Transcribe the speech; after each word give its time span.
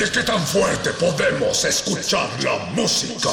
¿De 0.00 0.10
qué 0.10 0.22
tan 0.22 0.40
fuerte 0.46 0.94
podemos 0.94 1.62
escuchar 1.62 2.30
la 2.42 2.56
música? 2.74 3.28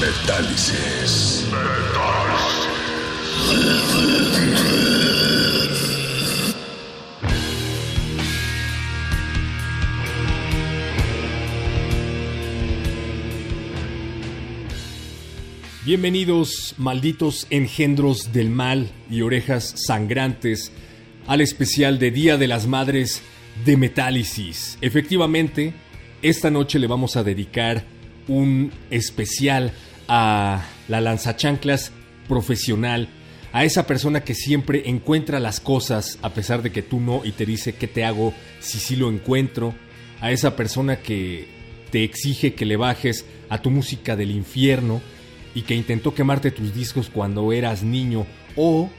Metálisis. 0.00 1.44
Bienvenidos, 15.84 16.74
malditos 16.76 17.46
engendros 17.50 18.32
del 18.32 18.50
mal 18.50 18.90
y 19.08 19.22
orejas 19.22 19.74
sangrantes, 19.76 20.72
al 21.28 21.40
especial 21.40 22.00
de 22.00 22.10
Día 22.10 22.36
de 22.36 22.48
las 22.48 22.66
Madres 22.66 23.22
de 23.64 23.76
Metálisis. 23.76 24.78
Efectivamente, 24.80 25.74
esta 26.22 26.50
noche 26.50 26.80
le 26.80 26.88
vamos 26.88 27.16
a 27.16 27.22
dedicar 27.22 27.84
un 28.26 28.72
especial 28.90 29.72
a 30.08 30.64
la 30.88 31.00
lanzachanclas 31.00 31.92
profesional, 32.26 33.08
a 33.52 33.64
esa 33.64 33.86
persona 33.86 34.24
que 34.24 34.34
siempre 34.34 34.88
encuentra 34.88 35.38
las 35.38 35.60
cosas 35.60 36.18
a 36.22 36.30
pesar 36.30 36.62
de 36.62 36.72
que 36.72 36.82
tú 36.82 36.98
no 36.98 37.22
y 37.24 37.32
te 37.32 37.46
dice 37.46 37.74
qué 37.74 37.86
te 37.86 38.04
hago 38.04 38.34
si 38.58 38.78
sí 38.78 38.96
lo 38.96 39.08
encuentro, 39.08 39.74
a 40.20 40.32
esa 40.32 40.56
persona 40.56 40.96
que 40.96 41.46
te 41.92 42.02
exige 42.02 42.54
que 42.54 42.66
le 42.66 42.76
bajes 42.76 43.24
a 43.48 43.62
tu 43.62 43.70
música 43.70 44.16
del 44.16 44.32
infierno, 44.32 45.00
y 45.54 45.62
que 45.62 45.74
intentó 45.74 46.14
quemarte 46.14 46.50
tus 46.50 46.74
discos 46.74 47.10
cuando 47.12 47.52
eras 47.52 47.82
niño 47.82 48.26
o 48.54 48.90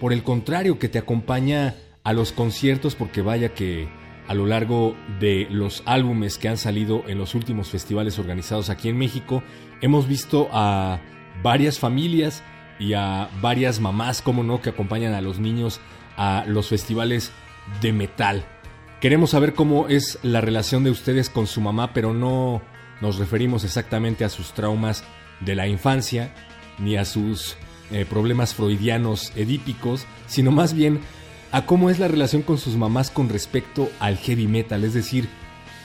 por 0.00 0.12
el 0.12 0.22
contrario 0.22 0.78
que 0.78 0.88
te 0.88 0.98
acompaña 0.98 1.76
a 2.02 2.12
los 2.12 2.32
conciertos 2.32 2.96
porque 2.96 3.22
vaya 3.22 3.54
que 3.54 3.88
a 4.26 4.34
lo 4.34 4.46
largo 4.46 4.96
de 5.20 5.46
los 5.50 5.82
álbumes 5.86 6.38
que 6.38 6.48
han 6.48 6.56
salido 6.56 7.04
en 7.06 7.18
los 7.18 7.34
últimos 7.34 7.68
festivales 7.68 8.18
organizados 8.18 8.70
aquí 8.70 8.88
en 8.88 8.96
México 8.96 9.42
hemos 9.80 10.08
visto 10.08 10.48
a 10.52 11.00
varias 11.42 11.78
familias 11.78 12.42
y 12.78 12.94
a 12.94 13.28
varias 13.42 13.78
mamás, 13.78 14.22
como 14.22 14.42
no, 14.42 14.62
que 14.62 14.70
acompañan 14.70 15.12
a 15.12 15.20
los 15.20 15.38
niños 15.38 15.80
a 16.16 16.44
los 16.46 16.68
festivales 16.68 17.30
de 17.80 17.92
metal. 17.92 18.44
Queremos 19.00 19.30
saber 19.30 19.54
cómo 19.54 19.88
es 19.88 20.18
la 20.22 20.40
relación 20.40 20.84
de 20.84 20.90
ustedes 20.90 21.30
con 21.30 21.46
su 21.46 21.60
mamá, 21.60 21.92
pero 21.92 22.14
no 22.14 22.62
nos 23.00 23.18
referimos 23.18 23.64
exactamente 23.64 24.24
a 24.24 24.28
sus 24.28 24.52
traumas 24.52 25.04
de 25.40 25.54
la 25.54 25.66
infancia, 25.66 26.34
ni 26.78 26.96
a 26.96 27.04
sus 27.04 27.56
eh, 27.92 28.06
problemas 28.08 28.54
freudianos 28.54 29.32
edípicos, 29.36 30.06
sino 30.26 30.50
más 30.50 30.74
bien 30.74 31.00
a 31.52 31.66
cómo 31.66 31.90
es 31.90 31.98
la 31.98 32.08
relación 32.08 32.42
con 32.42 32.58
sus 32.58 32.76
mamás 32.76 33.10
con 33.10 33.28
respecto 33.28 33.90
al 33.98 34.16
heavy 34.16 34.46
metal, 34.46 34.84
es 34.84 34.94
decir, 34.94 35.28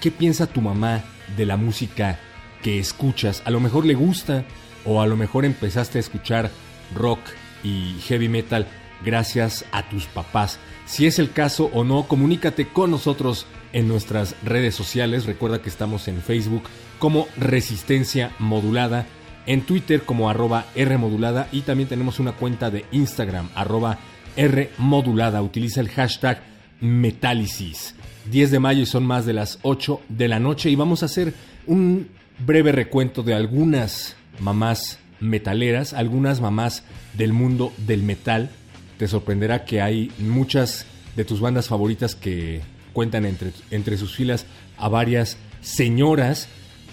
qué 0.01 0.11
piensa 0.11 0.47
tu 0.47 0.61
mamá 0.61 1.03
de 1.35 1.45
la 1.45 1.57
música 1.57 2.19
que 2.61 2.79
escuchas, 2.79 3.41
a 3.45 3.51
lo 3.51 3.59
mejor 3.59 3.85
le 3.85 3.95
gusta 3.95 4.45
o 4.85 5.01
a 5.01 5.07
lo 5.07 5.17
mejor 5.17 5.45
empezaste 5.45 5.97
a 5.97 6.01
escuchar 6.01 6.51
rock 6.93 7.19
y 7.63 7.95
heavy 8.07 8.29
metal 8.29 8.67
gracias 9.03 9.66
a 9.72 9.89
tus 9.89 10.05
papás. 10.05 10.59
Si 10.85 11.07
es 11.07 11.17
el 11.19 11.31
caso 11.31 11.69
o 11.73 11.83
no, 11.83 12.07
comunícate 12.07 12.67
con 12.67 12.91
nosotros 12.91 13.47
en 13.73 13.87
nuestras 13.87 14.35
redes 14.43 14.75
sociales. 14.75 15.25
Recuerda 15.25 15.61
que 15.61 15.69
estamos 15.69 16.07
en 16.07 16.22
Facebook 16.22 16.63
como 16.99 17.27
Resistencia 17.37 18.31
Modulada 18.39 19.07
en 19.45 19.61
Twitter 19.61 20.03
como 20.03 20.29
arroba 20.29 20.66
Rmodulada 20.75 21.47
y 21.51 21.61
también 21.61 21.89
tenemos 21.89 22.19
una 22.19 22.33
cuenta 22.33 22.72
de 22.72 22.85
Instagram 22.91 23.50
arroba 23.56 24.00
Rmodulada. 24.38 25.41
Utiliza 25.41 25.81
el 25.81 25.89
hashtag 25.89 26.41
Metálisis. 26.81 27.95
10 28.31 28.51
de 28.51 28.59
mayo 28.59 28.81
y 28.81 28.85
son 28.85 29.05
más 29.05 29.25
de 29.25 29.34
las 29.34 29.59
8 29.61 30.01
de 30.09 30.28
la 30.28 30.39
noche 30.39 30.69
y 30.69 30.75
vamos 30.75 31.03
a 31.03 31.05
hacer 31.05 31.34
un 31.67 32.07
breve 32.39 32.72
recuento 32.72 33.23
de 33.23 33.34
algunas 33.34 34.16
mamás 34.39 35.00
metaleras, 35.19 35.94
algunas 35.94 36.41
mamás 36.41 36.84
del 37.13 37.34
mundo 37.34 37.72
del 37.78 38.03
metal. 38.03 38.50
Te 38.97 39.07
sorprenderá 39.07 39.66
que 39.66 39.81
hay 39.81 40.11
muchas 40.19 40.85
de 41.16 41.25
tus 41.25 41.39
bandas 41.39 41.67
favoritas 41.67 42.16
que 42.16 42.61
cuentan 42.94 43.25
entre, 43.25 43.51
entre 43.72 43.97
sus 43.97 44.16
filas 44.16 44.45
a 44.78 44.89
varias 44.89 45.38
señoras 45.61 46.47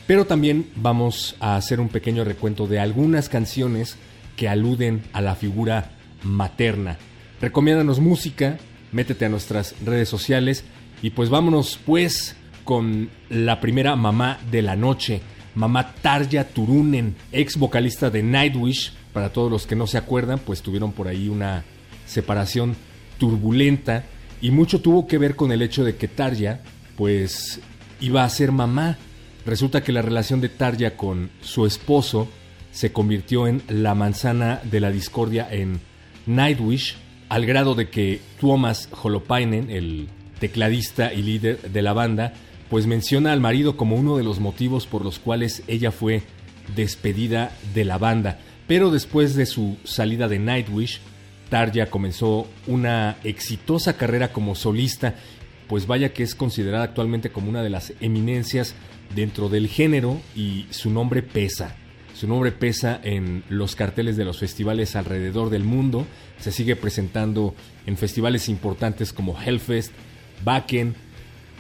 pero 0.07 0.27
también 0.27 0.67
vamos 0.77 1.37
a 1.41 1.57
hacer 1.57 1.81
un 1.81 1.89
pequeño 1.89 2.25
recuento 2.25 2.67
de 2.67 2.81
algunas 2.81 3.29
canciones 3.29 3.97
que 4.37 4.49
aluden 4.49 5.03
a 5.13 5.21
la 5.21 5.35
figura 5.35 5.93
materna. 6.23 6.99
Recomiéndanos 7.41 8.01
música, 8.01 8.59
métete 8.93 9.25
a 9.25 9.29
nuestras 9.29 9.75
redes 9.85 10.09
sociales 10.09 10.65
y 11.03 11.11
pues 11.11 11.31
vámonos 11.31 11.79
pues 11.85 12.37
con 12.65 13.11
la 13.29 13.61
primera 13.61 13.97
mamá 13.97 14.39
de 14.51 14.63
la 14.63 14.77
noche, 14.77 15.21
mamá 15.55 15.95
Tarja 16.01 16.45
Turunen, 16.45 17.17
ex 17.33 17.57
vocalista 17.57 18.11
de 18.11 18.23
Nightwish. 18.23 18.93
Para 19.13 19.33
todos 19.33 19.51
los 19.51 19.67
que 19.67 19.77
no 19.77 19.87
se 19.87 19.99
acuerdan, 19.99 20.39
pues 20.39 20.63
tuvieron 20.63 20.93
por 20.93 21.07
ahí 21.07 21.29
una 21.29 21.65
separación 22.07 22.77
turbulenta 23.19 24.05
y 24.41 24.51
mucho 24.51 24.81
tuvo 24.81 25.07
que 25.07 25.19
ver 25.19 25.37
con 25.37 25.53
el 25.53 25.63
hecho 25.63 25.85
de 25.85 25.97
que 25.97 26.09
Tarja 26.09 26.61
pues 26.97 27.61
iba 28.01 28.25
a 28.25 28.31
ser 28.31 28.53
mamá 28.53 28.97
Resulta 29.45 29.83
que 29.83 29.93
la 29.93 30.03
relación 30.03 30.41
de 30.41 30.49
Tarja 30.49 30.97
con 30.97 31.31
su 31.41 31.67
esposo 31.67 32.29
se 32.71 32.93
convirtió 32.93 33.47
en 33.49 33.63
la 33.69 33.95
manzana 33.95 34.61
de 34.65 34.81
la 34.81 34.91
discordia 34.91 35.49
en 35.51 35.81
Nightwish, 36.27 36.97
al 37.29 37.45
grado 37.45 37.75
de 37.75 37.89
que 37.89 38.21
Tuomas 38.41 38.89
Holopainen, 39.03 39.71
el 39.71 40.09
tecladista 40.39 41.13
y 41.13 41.23
líder 41.23 41.61
de 41.73 41.83
la 41.83 41.93
banda, 41.93 42.35
pues 42.71 42.87
menciona 42.87 43.33
al 43.33 43.41
marido 43.41 43.77
como 43.77 43.97
uno 43.97 44.17
de 44.17 44.25
los 44.25 44.41
motivos 44.41 44.87
por 44.87 45.05
los 45.05 45.19
cuales 45.19 45.63
ella 45.67 45.91
fue 45.91 46.23
despedida 46.75 47.53
de 47.75 47.85
la 47.85 47.99
banda. 47.99 48.39
Pero 48.67 48.91
después 48.91 49.35
de 49.35 49.47
su 49.47 49.77
salida 49.85 50.29
de 50.29 50.39
Nightwish, 50.39 51.01
Tarja 51.51 51.87
comenzó 51.87 52.47
una 52.67 53.17
exitosa 53.25 53.97
carrera 53.97 54.33
como 54.33 54.55
solista, 54.55 55.17
pues 55.69 55.87
vaya 55.87 56.13
que 56.13 56.23
es 56.23 56.35
considerada 56.35 56.85
actualmente 56.85 57.31
como 57.31 57.51
una 57.51 57.63
de 57.63 57.71
las 57.71 57.93
eminencias 58.01 58.75
dentro 59.15 59.49
del 59.49 59.69
género 59.69 60.21
y 60.35 60.67
su 60.71 60.91
nombre 60.91 61.23
pesa. 61.23 61.77
Su 62.15 62.29
nombre 62.29 62.53
pesa 62.53 63.01
en 63.03 63.43
los 63.49 63.75
carteles 63.75 64.17
de 64.17 64.25
los 64.25 64.39
festivales 64.39 64.97
alrededor 64.97 65.51
del 65.51 65.65
mundo. 65.65 66.07
Se 66.39 66.53
sigue 66.53 66.77
presentando 66.77 67.55
en 67.87 67.97
festivales 67.97 68.49
importantes 68.49 69.13
como 69.13 69.41
Hellfest, 69.41 69.93
Backen, 70.45 70.95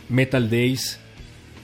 Metal 0.08 0.48
Days, 0.50 0.98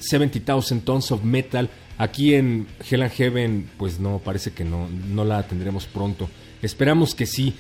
70,000 0.01 0.81
Tons 0.81 1.13
of 1.13 1.23
Metal. 1.23 1.69
Aquí 1.99 2.35
en 2.35 2.67
Hell 2.89 3.03
and 3.03 3.13
Heaven, 3.13 3.71
pues 3.77 4.01
no, 4.01 4.19
parece 4.19 4.53
que 4.53 4.65
no, 4.65 4.89
no 4.89 5.25
la 5.25 5.43
tendremos 5.47 5.87
pronto. 5.87 6.29
Esperamos 6.63 7.15
que 7.15 7.27
sí. 7.27 7.55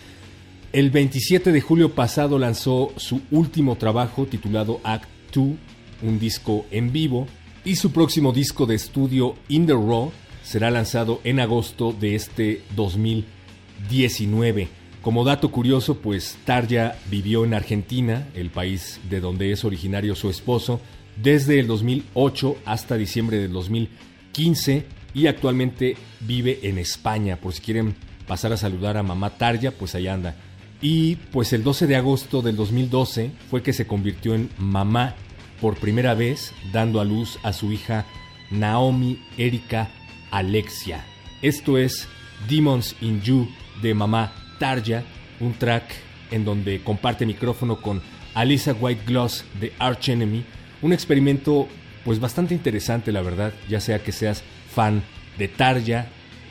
El 0.72 0.90
27 0.90 1.52
de 1.52 1.60
julio 1.60 1.94
pasado 1.94 2.38
lanzó 2.38 2.92
su 2.96 3.20
último 3.30 3.76
trabajo 3.76 4.26
titulado 4.26 4.80
Act 4.84 5.08
2, 5.34 5.54
un 6.02 6.18
disco 6.18 6.66
en 6.70 6.92
vivo 6.92 7.26
y 7.68 7.76
su 7.76 7.92
próximo 7.92 8.32
disco 8.32 8.64
de 8.64 8.74
estudio 8.76 9.36
In 9.48 9.66
the 9.66 9.74
Raw 9.74 10.10
será 10.42 10.70
lanzado 10.70 11.20
en 11.22 11.38
agosto 11.38 11.92
de 11.92 12.14
este 12.14 12.62
2019. 12.74 14.68
Como 15.02 15.22
dato 15.22 15.50
curioso, 15.52 15.98
pues 15.98 16.38
Tarja 16.46 16.96
vivió 17.10 17.44
en 17.44 17.52
Argentina, 17.52 18.26
el 18.34 18.48
país 18.48 19.00
de 19.10 19.20
donde 19.20 19.52
es 19.52 19.66
originario 19.66 20.14
su 20.14 20.30
esposo, 20.30 20.80
desde 21.22 21.60
el 21.60 21.66
2008 21.66 22.56
hasta 22.64 22.96
diciembre 22.96 23.36
del 23.36 23.52
2015 23.52 24.86
y 25.12 25.26
actualmente 25.26 25.98
vive 26.20 26.60
en 26.62 26.78
España. 26.78 27.36
Por 27.36 27.52
si 27.52 27.60
quieren 27.60 27.96
pasar 28.26 28.50
a 28.54 28.56
saludar 28.56 28.96
a 28.96 29.02
mamá 29.02 29.36
Tarja, 29.36 29.72
pues 29.72 29.94
allá 29.94 30.14
anda. 30.14 30.36
Y 30.80 31.16
pues 31.16 31.52
el 31.52 31.62
12 31.62 31.86
de 31.86 31.96
agosto 31.96 32.40
del 32.40 32.56
2012 32.56 33.30
fue 33.50 33.62
que 33.62 33.74
se 33.74 33.86
convirtió 33.86 34.34
en 34.34 34.48
mamá 34.56 35.16
por 35.60 35.76
primera 35.76 36.14
vez, 36.14 36.52
dando 36.72 37.00
a 37.00 37.04
luz 37.04 37.38
a 37.42 37.52
su 37.52 37.72
hija 37.72 38.06
Naomi 38.50 39.18
Erika 39.36 39.90
Alexia. 40.30 41.04
Esto 41.42 41.78
es 41.78 42.08
Demons 42.48 42.96
in 43.00 43.20
You 43.22 43.48
de 43.82 43.94
mamá 43.94 44.32
Tarja, 44.58 45.04
un 45.40 45.54
track 45.54 45.84
en 46.30 46.44
donde 46.44 46.82
comparte 46.82 47.26
micrófono 47.26 47.80
con 47.80 48.02
Alisa 48.34 48.72
White 48.72 49.02
Gloss 49.06 49.44
de 49.60 49.72
Arch 49.78 50.08
Enemy, 50.08 50.44
un 50.82 50.92
experimento 50.92 51.68
pues 52.04 52.20
bastante 52.20 52.54
interesante 52.54 53.12
la 53.12 53.22
verdad, 53.22 53.52
ya 53.68 53.80
sea 53.80 54.02
que 54.02 54.12
seas 54.12 54.42
fan 54.72 55.02
de 55.38 55.48
Tarja, 55.48 56.06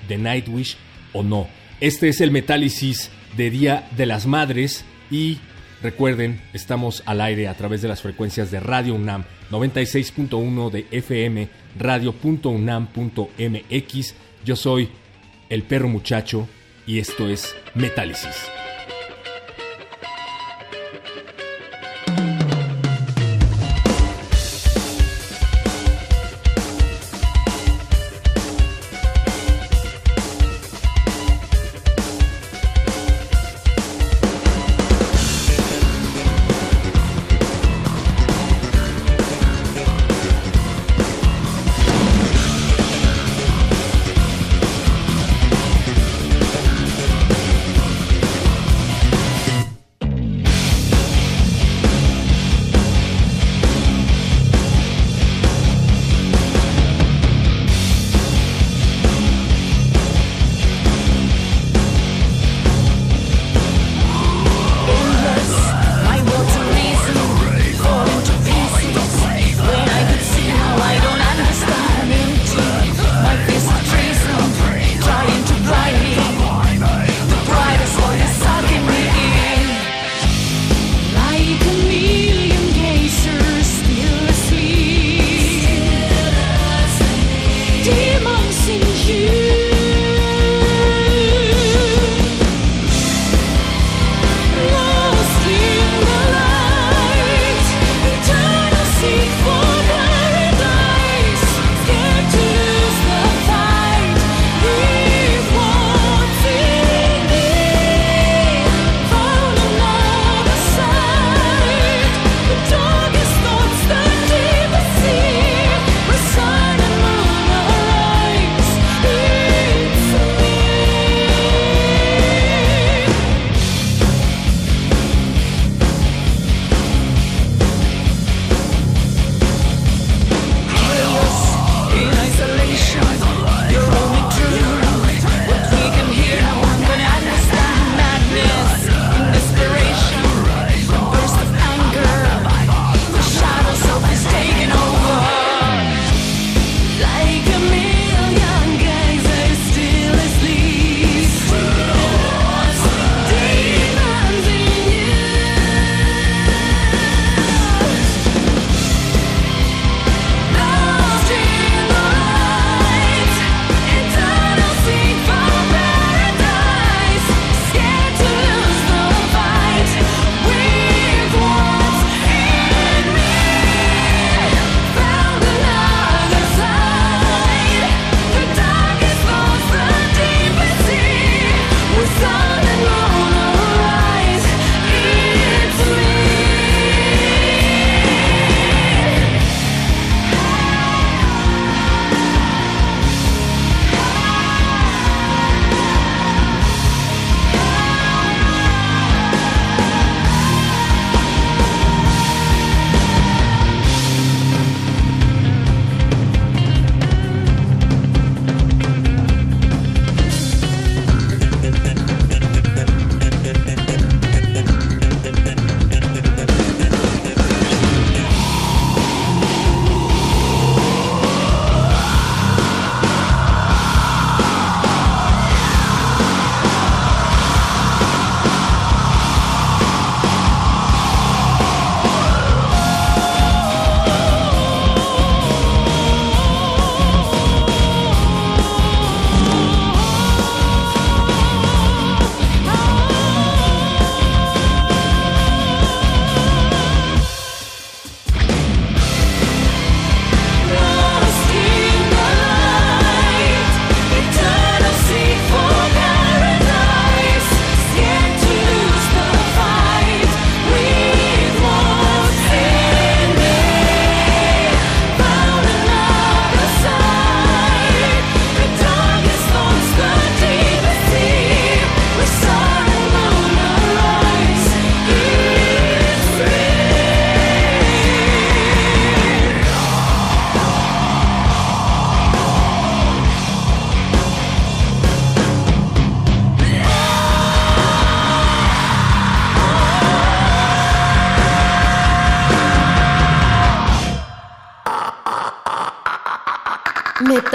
de 0.07 0.18
Nightwish 0.18 0.77
o 1.13 1.24
no. 1.24 1.48
Este 1.80 2.10
es 2.10 2.21
el 2.21 2.31
Metálisis 2.31 3.10
de 3.36 3.50
Día 3.50 3.88
de 3.95 4.06
las 4.06 4.25
Madres 4.25 4.83
y 5.12 5.38
recuerden, 5.81 6.41
estamos 6.53 7.03
al 7.06 7.21
aire 7.21 7.47
a 7.47 7.56
través 7.56 7.81
de 7.81 7.88
las 7.88 8.01
frecuencias 8.01 8.51
de 8.51 8.59
Radio 8.59 8.95
UNAM 8.95 9.24
96.1 9.51 10.69
de 10.71 10.88
FM, 10.91 11.47
radio.unam.mx. 11.77 12.85
Yo 14.45 14.56
soy 14.56 14.89
el 15.50 15.63
perro 15.63 15.88
muchacho 15.88 16.47
y 16.85 17.00
esto 17.00 17.27
es 17.27 17.56
Metálisis. 17.75 18.50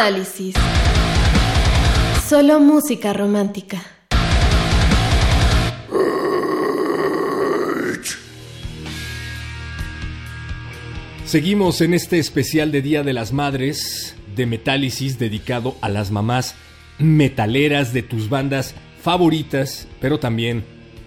Metálisis. 0.02 0.56
Solo 2.28 2.58
música 2.58 3.12
romántica. 3.12 3.80
Seguimos 11.24 11.80
en 11.82 11.94
este 11.94 12.18
especial 12.18 12.72
de 12.72 12.82
Día 12.82 13.04
de 13.04 13.12
las 13.12 13.32
Madres 13.32 14.16
de 14.34 14.46
Metálisis 14.46 15.20
dedicado 15.20 15.76
a 15.80 15.88
las 15.88 16.10
mamás 16.10 16.56
metaleras 16.98 17.92
de 17.92 18.02
tus 18.02 18.28
bandas 18.28 18.74
favoritas, 19.00 19.86
pero 20.00 20.18
también 20.18 20.64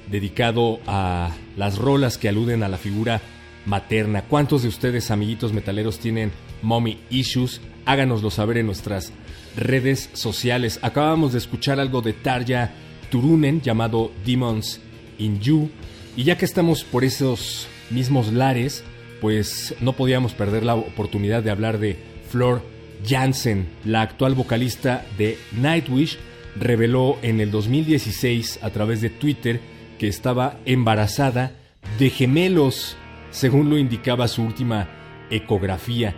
dedicado 0.10 0.80
a 0.88 1.32
las 1.58 1.80
rolas 1.80 2.18
que 2.18 2.30
aluden 2.30 2.64
a 2.64 2.70
la 2.70 2.78
figura 2.78 3.20
materna. 3.66 4.22
¿Cuántos 4.22 4.62
de 4.62 4.70
ustedes, 4.70 5.12
amiguitos 5.12 5.52
metaleros, 5.52 6.00
tienen 6.00 6.32
mommy 6.66 6.98
issues? 7.10 7.62
Háganoslo 7.86 8.32
saber 8.32 8.58
en 8.58 8.66
nuestras 8.66 9.14
redes 9.56 10.10
sociales. 10.14 10.80
Acabamos 10.82 11.32
de 11.32 11.38
escuchar 11.38 11.80
algo 11.80 12.02
de 12.02 12.14
Tarja 12.14 12.72
Turunen 13.10 13.62
llamado 13.62 14.12
Demons 14.26 14.82
in 15.18 15.40
You. 15.40 15.70
Y 16.18 16.24
ya 16.24 16.38
que 16.38 16.46
estamos 16.46 16.84
por 16.84 17.04
esos 17.04 17.68
mismos 17.90 18.34
lares, 18.34 18.84
pues 19.22 19.76
no 19.80 19.94
podíamos 19.94 20.34
perder 20.34 20.64
la 20.64 20.76
oportunidad 20.76 21.44
de 21.44 21.52
hablar 21.52 21.78
de 21.78 21.98
Flor 22.30 22.62
Jansen, 23.08 23.68
la 23.84 24.02
actual 24.02 24.34
vocalista 24.34 25.06
de 25.18 25.38
Nightwish, 25.52 26.18
reveló 26.56 27.18
en 27.22 27.42
el 27.42 27.52
2016 27.52 28.60
a 28.62 28.70
través 28.70 29.02
de 29.02 29.10
Twitter 29.10 29.60
que 30.00 30.08
estaba 30.08 30.58
embarazada 30.66 31.52
de 32.00 32.10
gemelos, 32.10 32.98
según 33.32 33.70
lo 33.70 33.78
indicaba 33.78 34.28
su 34.28 34.44
última 34.44 34.90
ecografía. 35.30 36.16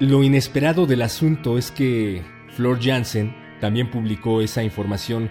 Lo 0.00 0.22
inesperado 0.22 0.86
del 0.86 1.02
asunto 1.02 1.58
es 1.58 1.70
que 1.70 2.22
Flor 2.56 2.82
Jansen 2.82 3.36
también 3.60 3.90
publicó 3.90 4.40
esa 4.40 4.62
información 4.62 5.30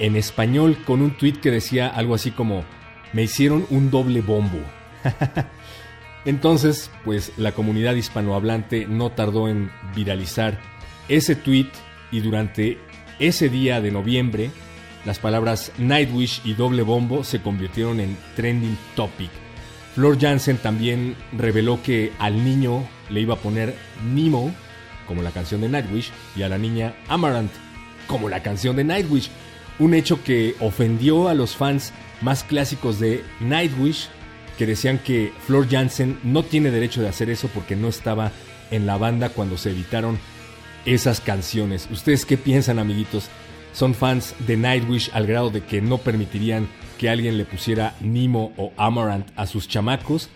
en 0.00 0.16
español 0.16 0.76
con 0.84 1.02
un 1.02 1.16
tweet 1.16 1.34
que 1.34 1.52
decía 1.52 1.86
algo 1.86 2.16
así 2.16 2.32
como 2.32 2.64
me 3.12 3.22
hicieron 3.22 3.64
un 3.70 3.92
doble 3.92 4.20
bombo. 4.20 4.58
Entonces, 6.24 6.90
pues 7.04 7.32
la 7.36 7.52
comunidad 7.52 7.94
hispanohablante 7.94 8.88
no 8.88 9.12
tardó 9.12 9.48
en 9.48 9.70
viralizar 9.94 10.58
ese 11.08 11.36
tweet 11.36 11.68
y 12.10 12.18
durante 12.18 12.78
ese 13.20 13.48
día 13.48 13.80
de 13.80 13.92
noviembre 13.92 14.50
las 15.04 15.20
palabras 15.20 15.70
Nightwish 15.78 16.40
y 16.44 16.54
doble 16.54 16.82
bombo 16.82 17.22
se 17.22 17.40
convirtieron 17.40 18.00
en 18.00 18.16
trending 18.34 18.76
topic. 18.96 19.30
Flor 19.94 20.18
Jansen 20.20 20.58
también 20.58 21.16
reveló 21.36 21.82
que 21.82 22.12
al 22.18 22.44
niño 22.44 22.88
le 23.10 23.20
iba 23.20 23.34
a 23.34 23.38
poner 23.38 23.74
Nemo, 24.04 24.54
como 25.06 25.22
la 25.22 25.30
canción 25.30 25.60
de 25.60 25.68
Nightwish, 25.68 26.10
y 26.36 26.42
a 26.42 26.48
la 26.48 26.58
niña 26.58 26.94
Amaranth, 27.08 27.52
como 28.06 28.28
la 28.28 28.42
canción 28.42 28.76
de 28.76 28.84
Nightwish. 28.84 29.30
Un 29.78 29.94
hecho 29.94 30.22
que 30.22 30.54
ofendió 30.60 31.28
a 31.28 31.34
los 31.34 31.56
fans 31.56 31.92
más 32.20 32.44
clásicos 32.44 32.98
de 33.00 33.24
Nightwish, 33.40 34.08
que 34.56 34.66
decían 34.66 34.98
que 34.98 35.32
Flor 35.46 35.68
Jansen 35.68 36.18
no 36.24 36.42
tiene 36.42 36.70
derecho 36.70 37.00
de 37.00 37.08
hacer 37.08 37.30
eso 37.30 37.48
porque 37.54 37.76
no 37.76 37.88
estaba 37.88 38.32
en 38.70 38.86
la 38.86 38.98
banda 38.98 39.30
cuando 39.30 39.56
se 39.56 39.70
editaron 39.70 40.18
esas 40.84 41.20
canciones. 41.20 41.88
¿Ustedes 41.90 42.26
qué 42.26 42.36
piensan, 42.36 42.78
amiguitos? 42.78 43.28
¿Son 43.72 43.94
fans 43.94 44.34
de 44.46 44.56
Nightwish 44.56 45.10
al 45.12 45.26
grado 45.26 45.50
de 45.50 45.62
que 45.62 45.80
no 45.80 45.98
permitirían 45.98 46.68
que 46.98 47.08
alguien 47.08 47.38
le 47.38 47.44
pusiera 47.44 47.94
Nemo 48.00 48.52
o 48.58 48.72
Amaranth 48.76 49.30
a 49.36 49.46
sus 49.46 49.68
chamacos? 49.68 50.28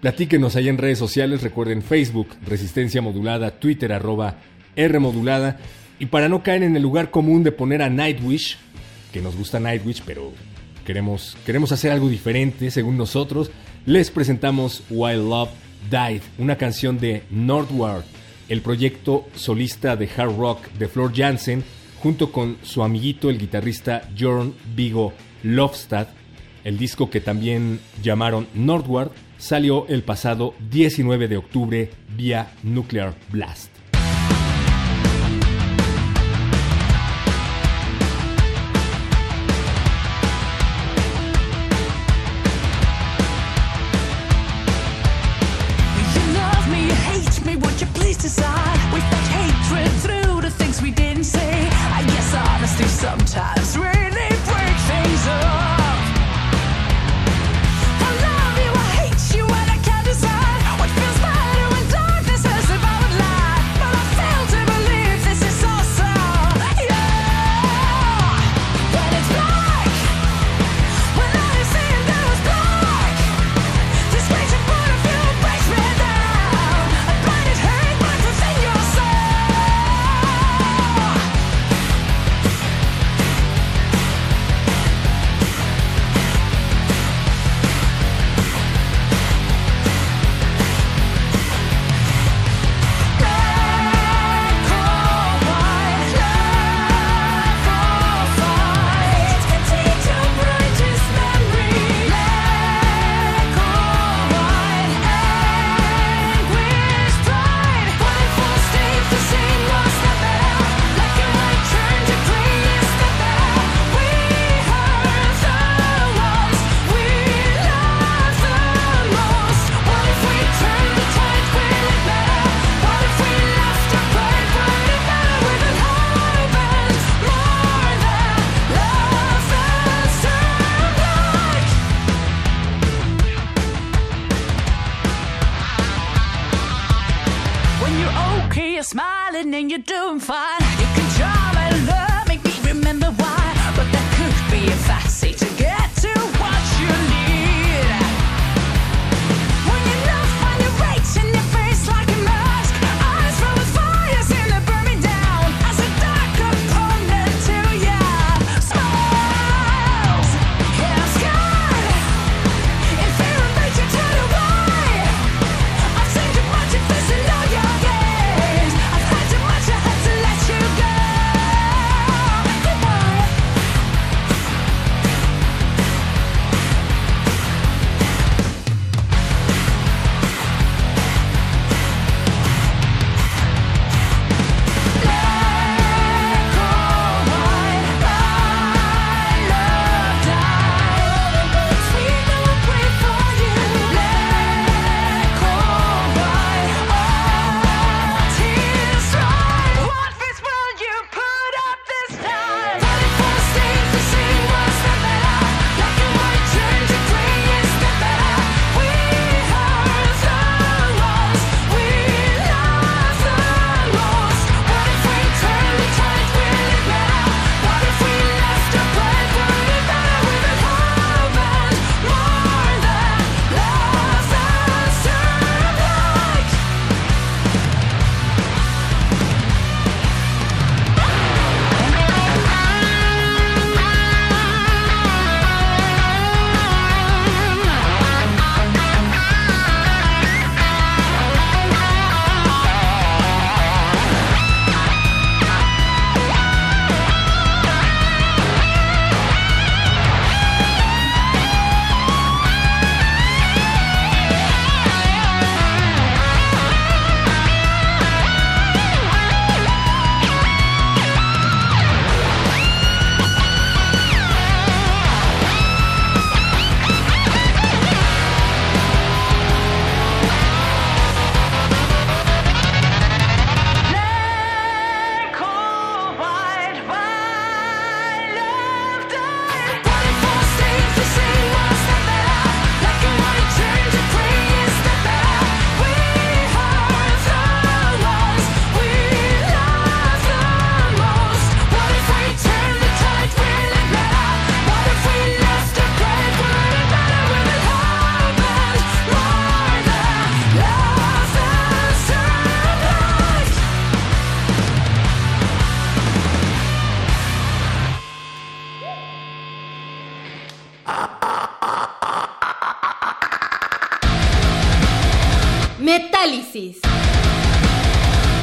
Platíquenos 0.00 0.56
ahí 0.56 0.68
en 0.68 0.78
redes 0.78 0.98
sociales, 0.98 1.42
recuerden 1.42 1.82
Facebook, 1.82 2.28
Resistencia 2.46 3.02
Modulada, 3.02 3.60
Twitter 3.60 3.92
arroba 3.92 4.36
R 4.74 4.98
Modulada. 4.98 5.58
Y 5.98 6.06
para 6.06 6.28
no 6.28 6.42
caer 6.42 6.62
en 6.62 6.74
el 6.74 6.82
lugar 6.82 7.10
común 7.10 7.42
de 7.42 7.52
poner 7.52 7.82
a 7.82 7.90
Nightwish, 7.90 8.56
que 9.12 9.20
nos 9.20 9.36
gusta 9.36 9.60
Nightwish, 9.60 10.02
pero 10.06 10.32
queremos, 10.86 11.36
queremos 11.44 11.70
hacer 11.72 11.90
algo 11.90 12.08
diferente 12.08 12.70
según 12.70 12.96
nosotros, 12.96 13.50
les 13.86 14.10
presentamos 14.10 14.82
While 14.88 15.28
Love 15.28 15.50
Died, 15.90 16.22
una 16.38 16.56
canción 16.56 16.98
de 16.98 17.24
Northward, 17.30 18.04
el 18.48 18.62
proyecto 18.62 19.28
solista 19.34 19.96
de 19.96 20.08
hard 20.16 20.36
rock 20.36 20.70
de 20.78 20.88
Flor 20.88 21.12
Jansen, 21.14 21.64
junto 22.00 22.30
con 22.30 22.56
su 22.62 22.82
amiguito 22.82 23.28
el 23.28 23.38
guitarrista 23.38 24.08
Jorn 24.16 24.54
Vigo 24.76 25.12
Lofstad. 25.42 26.08
El 26.64 26.78
disco 26.78 27.10
que 27.10 27.20
también 27.20 27.80
llamaron 28.02 28.46
Northward 28.54 29.10
salió 29.38 29.86
el 29.88 30.02
pasado 30.02 30.54
19 30.70 31.28
de 31.28 31.36
octubre 31.36 31.90
vía 32.16 32.50
Nuclear 32.62 33.14
Blast. 33.30 33.77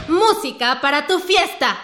Música 0.08 0.80
para 0.82 1.08
tu 1.08 1.20
fiesta. 1.20 1.78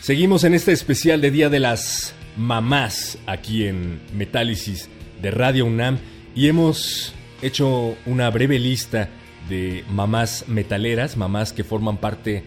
Seguimos 0.00 0.44
en 0.44 0.54
este 0.54 0.72
especial 0.72 1.20
de 1.20 1.30
Día 1.30 1.50
de 1.50 1.60
las 1.60 2.14
Mamás 2.36 3.18
aquí 3.26 3.66
en 3.66 4.00
Metálisis 4.14 4.88
de 5.20 5.30
Radio 5.30 5.66
UNAM 5.66 5.98
y 6.34 6.48
hemos 6.48 7.12
hecho 7.42 7.96
una 8.06 8.30
breve 8.30 8.58
lista 8.58 9.08
de 9.48 9.84
mamás 9.90 10.44
metaleras, 10.48 11.16
mamás 11.16 11.52
que 11.52 11.64
forman 11.64 11.98
parte 11.98 12.44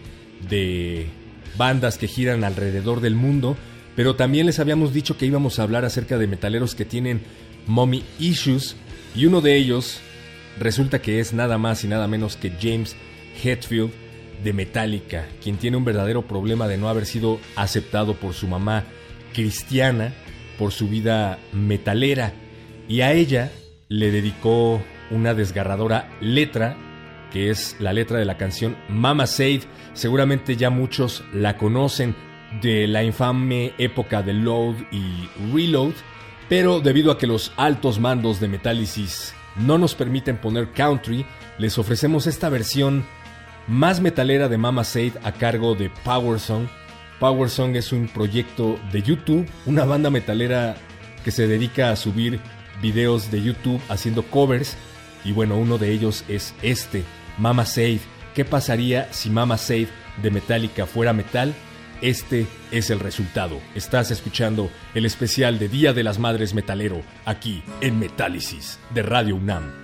de 0.48 1.06
bandas 1.56 1.98
que 1.98 2.08
giran 2.08 2.44
alrededor 2.44 3.00
del 3.00 3.14
mundo, 3.14 3.56
pero 3.96 4.16
también 4.16 4.46
les 4.46 4.58
habíamos 4.58 4.92
dicho 4.92 5.16
que 5.16 5.26
íbamos 5.26 5.58
a 5.58 5.62
hablar 5.62 5.84
acerca 5.84 6.18
de 6.18 6.26
metaleros 6.26 6.74
que 6.74 6.84
tienen 6.84 7.22
mommy 7.66 8.04
issues 8.18 8.76
y 9.14 9.26
uno 9.26 9.40
de 9.40 9.56
ellos 9.56 10.00
resulta 10.58 11.00
que 11.00 11.20
es 11.20 11.32
nada 11.32 11.58
más 11.58 11.84
y 11.84 11.88
nada 11.88 12.06
menos 12.08 12.36
que 12.36 12.52
James 12.60 12.96
Hetfield 13.42 13.90
de 14.42 14.52
Metallica, 14.52 15.26
quien 15.42 15.56
tiene 15.56 15.76
un 15.76 15.84
verdadero 15.84 16.22
problema 16.22 16.66
de 16.66 16.78
no 16.78 16.88
haber 16.88 17.06
sido 17.06 17.38
aceptado 17.56 18.14
por 18.14 18.34
su 18.34 18.48
mamá 18.48 18.84
cristiana 19.32 20.12
por 20.58 20.72
su 20.72 20.88
vida 20.88 21.38
metalera 21.52 22.32
y 22.88 23.00
a 23.00 23.12
ella 23.12 23.50
le 23.88 24.10
dedicó 24.10 24.82
una 25.10 25.34
desgarradora 25.34 26.10
letra 26.20 26.76
que 27.32 27.50
es 27.50 27.76
la 27.78 27.92
letra 27.92 28.18
de 28.18 28.26
la 28.26 28.36
canción 28.36 28.76
Mama 28.88 29.26
Said. 29.26 29.62
Seguramente 29.94 30.56
ya 30.56 30.70
muchos 30.70 31.24
la 31.32 31.56
conocen 31.56 32.14
de 32.60 32.86
la 32.86 33.02
infame 33.02 33.72
época 33.78 34.22
de 34.22 34.34
Load 34.34 34.74
y 34.92 35.28
Reload, 35.52 35.94
pero 36.52 36.80
debido 36.80 37.10
a 37.10 37.16
que 37.16 37.26
los 37.26 37.50
altos 37.56 37.98
mandos 37.98 38.38
de 38.38 38.46
Metálisis 38.46 39.32
no 39.56 39.78
nos 39.78 39.94
permiten 39.94 40.36
poner 40.36 40.70
country, 40.72 41.24
les 41.56 41.78
ofrecemos 41.78 42.26
esta 42.26 42.50
versión 42.50 43.06
más 43.66 44.02
metalera 44.02 44.50
de 44.50 44.58
Mama 44.58 44.84
Said 44.84 45.14
a 45.24 45.32
cargo 45.32 45.74
de 45.74 45.88
Power 46.04 46.38
Song. 46.38 46.66
Power 47.18 47.48
Song 47.48 47.74
es 47.74 47.90
un 47.90 48.06
proyecto 48.06 48.78
de 48.92 49.00
YouTube, 49.00 49.48
una 49.64 49.86
banda 49.86 50.10
metalera 50.10 50.76
que 51.24 51.30
se 51.30 51.46
dedica 51.46 51.90
a 51.90 51.96
subir 51.96 52.38
videos 52.82 53.30
de 53.30 53.42
YouTube 53.42 53.80
haciendo 53.88 54.22
covers 54.22 54.76
y 55.24 55.32
bueno, 55.32 55.56
uno 55.56 55.78
de 55.78 55.90
ellos 55.90 56.22
es 56.28 56.54
este, 56.60 57.02
Mama 57.38 57.64
Said. 57.64 58.00
¿Qué 58.34 58.44
pasaría 58.44 59.10
si 59.10 59.30
Mama 59.30 59.56
Said 59.56 59.88
de 60.22 60.30
Metallica 60.30 60.84
fuera 60.84 61.14
metal? 61.14 61.54
Este 62.02 62.48
es 62.72 62.90
el 62.90 62.98
resultado. 62.98 63.60
Estás 63.76 64.10
escuchando 64.10 64.70
el 64.92 65.06
especial 65.06 65.60
de 65.60 65.68
Día 65.68 65.92
de 65.92 66.02
las 66.02 66.18
Madres 66.18 66.52
Metalero 66.52 67.00
aquí 67.24 67.62
en 67.80 68.00
Metálisis 68.00 68.80
de 68.92 69.02
Radio 69.02 69.36
UNAM. 69.36 69.81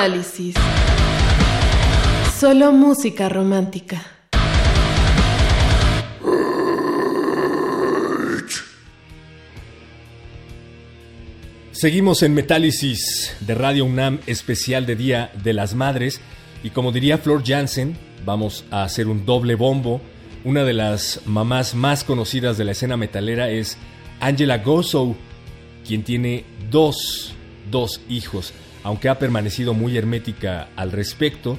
Metálisis. 0.00 0.54
Solo 2.38 2.72
música 2.72 3.28
romántica. 3.28 4.02
Seguimos 11.72 12.22
en 12.22 12.32
Metálisis 12.32 13.36
de 13.40 13.54
Radio 13.54 13.84
UNAM 13.84 14.20
especial 14.26 14.86
de 14.86 14.96
Día 14.96 15.32
de 15.44 15.52
las 15.52 15.74
Madres 15.74 16.22
y 16.62 16.70
como 16.70 16.92
diría 16.92 17.18
Flor 17.18 17.42
Jansen, 17.44 17.94
vamos 18.24 18.64
a 18.70 18.84
hacer 18.84 19.06
un 19.06 19.26
doble 19.26 19.54
bombo. 19.54 20.00
Una 20.44 20.64
de 20.64 20.72
las 20.72 21.20
mamás 21.26 21.74
más 21.74 22.04
conocidas 22.04 22.56
de 22.56 22.64
la 22.64 22.72
escena 22.72 22.96
metalera 22.96 23.50
es 23.50 23.76
Angela 24.18 24.56
Gossow, 24.56 25.14
quien 25.86 26.04
tiene 26.04 26.46
dos, 26.70 27.34
dos 27.70 28.00
hijos 28.08 28.54
aunque 28.82 29.08
ha 29.08 29.18
permanecido 29.18 29.74
muy 29.74 29.96
hermética 29.96 30.68
al 30.76 30.92
respecto, 30.92 31.58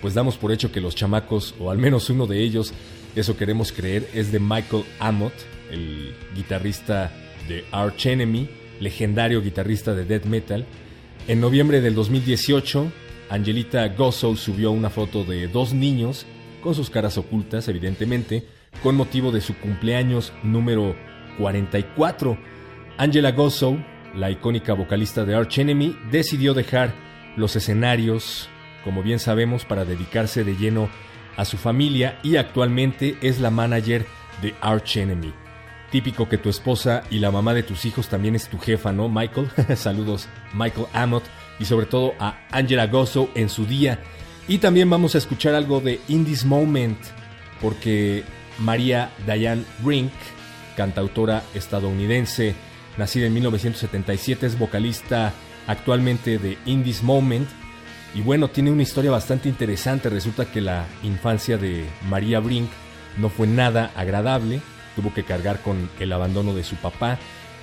pues 0.00 0.14
damos 0.14 0.36
por 0.36 0.52
hecho 0.52 0.72
que 0.72 0.80
los 0.80 0.94
chamacos, 0.94 1.54
o 1.58 1.70
al 1.70 1.78
menos 1.78 2.10
uno 2.10 2.26
de 2.26 2.42
ellos, 2.42 2.72
eso 3.14 3.36
queremos 3.36 3.72
creer, 3.72 4.08
es 4.14 4.32
de 4.32 4.40
Michael 4.40 4.84
Amott, 4.98 5.34
el 5.70 6.14
guitarrista 6.34 7.12
de 7.48 7.64
Arch 7.72 8.06
Enemy, 8.06 8.48
legendario 8.80 9.42
guitarrista 9.42 9.94
de 9.94 10.04
death 10.04 10.24
metal. 10.24 10.66
En 11.28 11.40
noviembre 11.40 11.80
del 11.80 11.94
2018, 11.94 12.90
Angelita 13.30 13.88
Gossow 13.88 14.36
subió 14.36 14.72
una 14.72 14.90
foto 14.90 15.24
de 15.24 15.48
dos 15.48 15.72
niños, 15.72 16.26
con 16.62 16.74
sus 16.74 16.90
caras 16.90 17.18
ocultas, 17.18 17.68
evidentemente, 17.68 18.46
con 18.82 18.96
motivo 18.96 19.30
de 19.30 19.40
su 19.40 19.56
cumpleaños 19.56 20.32
número 20.42 20.96
44. 21.38 22.38
Angela 22.98 23.32
Gossow 23.32 23.78
la 24.14 24.30
icónica 24.30 24.72
vocalista 24.74 25.24
de 25.24 25.34
Arch 25.34 25.58
Enemy, 25.58 25.96
decidió 26.10 26.54
dejar 26.54 26.92
los 27.36 27.56
escenarios, 27.56 28.48
como 28.84 29.02
bien 29.02 29.18
sabemos, 29.18 29.64
para 29.64 29.84
dedicarse 29.84 30.44
de 30.44 30.56
lleno 30.56 30.88
a 31.36 31.44
su 31.44 31.56
familia 31.56 32.18
y 32.22 32.36
actualmente 32.36 33.16
es 33.22 33.40
la 33.40 33.50
manager 33.50 34.06
de 34.42 34.54
Arch 34.60 34.96
Enemy. 34.96 35.32
Típico 35.90 36.28
que 36.28 36.38
tu 36.38 36.48
esposa 36.48 37.02
y 37.10 37.18
la 37.18 37.30
mamá 37.30 37.54
de 37.54 37.62
tus 37.62 37.84
hijos 37.84 38.08
también 38.08 38.34
es 38.34 38.48
tu 38.48 38.58
jefa, 38.58 38.92
¿no, 38.92 39.08
Michael? 39.08 39.50
Saludos, 39.76 40.28
Michael 40.54 40.86
Amott, 40.92 41.24
y 41.58 41.64
sobre 41.64 41.86
todo 41.86 42.14
a 42.18 42.38
Angela 42.50 42.86
Gozo 42.86 43.30
en 43.34 43.48
su 43.48 43.66
día. 43.66 43.98
Y 44.48 44.58
también 44.58 44.88
vamos 44.90 45.14
a 45.14 45.18
escuchar 45.18 45.54
algo 45.54 45.80
de 45.80 46.00
In 46.08 46.24
This 46.24 46.44
Moment, 46.44 46.98
porque 47.60 48.24
María 48.58 49.10
Diane 49.26 49.64
Rink, 49.84 50.12
cantautora 50.76 51.42
estadounidense, 51.54 52.54
nacida 52.96 53.26
en 53.26 53.34
1977, 53.34 54.46
es 54.46 54.58
vocalista 54.58 55.32
actualmente 55.66 56.38
de 56.38 56.58
In 56.66 56.84
This 56.84 57.02
Moment. 57.02 57.48
Y 58.14 58.20
bueno, 58.20 58.48
tiene 58.48 58.70
una 58.70 58.82
historia 58.82 59.10
bastante 59.10 59.48
interesante. 59.48 60.10
Resulta 60.10 60.50
que 60.50 60.60
la 60.60 60.86
infancia 61.02 61.56
de 61.56 61.86
María 62.08 62.40
Brink 62.40 62.68
no 63.18 63.30
fue 63.30 63.46
nada 63.46 63.90
agradable. 63.96 64.60
Tuvo 64.96 65.14
que 65.14 65.24
cargar 65.24 65.60
con 65.60 65.88
el 65.98 66.12
abandono 66.12 66.54
de 66.54 66.64
su 66.64 66.76
papá 66.76 67.18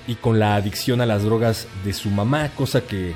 y 0.06 0.16
con 0.16 0.38
la 0.38 0.56
adicción 0.56 1.00
a 1.00 1.06
las 1.06 1.22
drogas 1.22 1.68
de 1.84 1.92
su 1.92 2.10
mamá, 2.10 2.50
cosa 2.56 2.80
que 2.80 3.14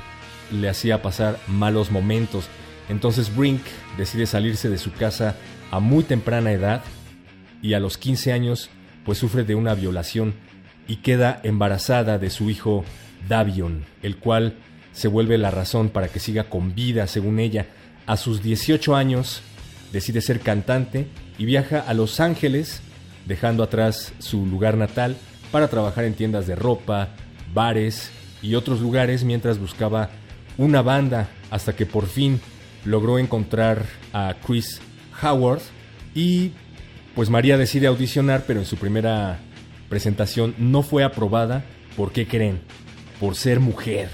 le 0.51 0.69
hacía 0.69 1.01
pasar 1.01 1.39
malos 1.47 1.91
momentos. 1.91 2.47
Entonces 2.87 3.35
Brink 3.35 3.61
decide 3.97 4.25
salirse 4.25 4.69
de 4.69 4.77
su 4.77 4.93
casa 4.93 5.35
a 5.71 5.79
muy 5.79 6.03
temprana 6.03 6.51
edad 6.51 6.83
y 7.61 7.73
a 7.73 7.79
los 7.79 7.97
15 7.97 8.31
años 8.31 8.69
pues 9.03 9.17
sufre 9.17 9.43
de 9.43 9.55
una 9.55 9.75
violación 9.75 10.35
y 10.87 10.97
queda 10.97 11.39
embarazada 11.43 12.17
de 12.17 12.29
su 12.29 12.49
hijo 12.49 12.83
Davion, 13.27 13.85
el 14.01 14.17
cual 14.17 14.55
se 14.93 15.07
vuelve 15.07 15.37
la 15.37 15.51
razón 15.51 15.89
para 15.89 16.07
que 16.07 16.19
siga 16.19 16.45
con 16.45 16.73
vida, 16.73 17.07
según 17.07 17.39
ella. 17.39 17.67
A 18.05 18.17
sus 18.17 18.41
18 18.41 18.95
años 18.95 19.41
decide 19.91 20.21
ser 20.21 20.39
cantante 20.39 21.07
y 21.37 21.45
viaja 21.45 21.79
a 21.79 21.93
Los 21.93 22.19
Ángeles, 22.19 22.81
dejando 23.25 23.63
atrás 23.63 24.13
su 24.19 24.45
lugar 24.45 24.77
natal 24.77 25.17
para 25.51 25.67
trabajar 25.67 26.05
en 26.05 26.13
tiendas 26.13 26.47
de 26.47 26.55
ropa, 26.55 27.09
bares 27.53 28.11
y 28.41 28.55
otros 28.55 28.79
lugares 28.79 29.23
mientras 29.23 29.57
buscaba 29.57 30.09
una 30.57 30.81
banda 30.81 31.29
hasta 31.49 31.75
que 31.75 31.85
por 31.85 32.07
fin 32.07 32.39
logró 32.85 33.19
encontrar 33.19 33.85
a 34.13 34.35
Chris 34.45 34.79
Howard 35.21 35.61
y 36.13 36.51
pues 37.15 37.29
María 37.29 37.57
decide 37.57 37.87
audicionar, 37.87 38.43
pero 38.45 38.59
en 38.59 38.65
su 38.65 38.77
primera 38.77 39.39
presentación 39.89 40.55
no 40.57 40.83
fue 40.83 41.03
aprobada. 41.03 41.65
¿Por 41.95 42.11
qué 42.11 42.27
creen? 42.27 42.59
Por 43.19 43.35
ser 43.35 43.59
mujer. 43.59 44.09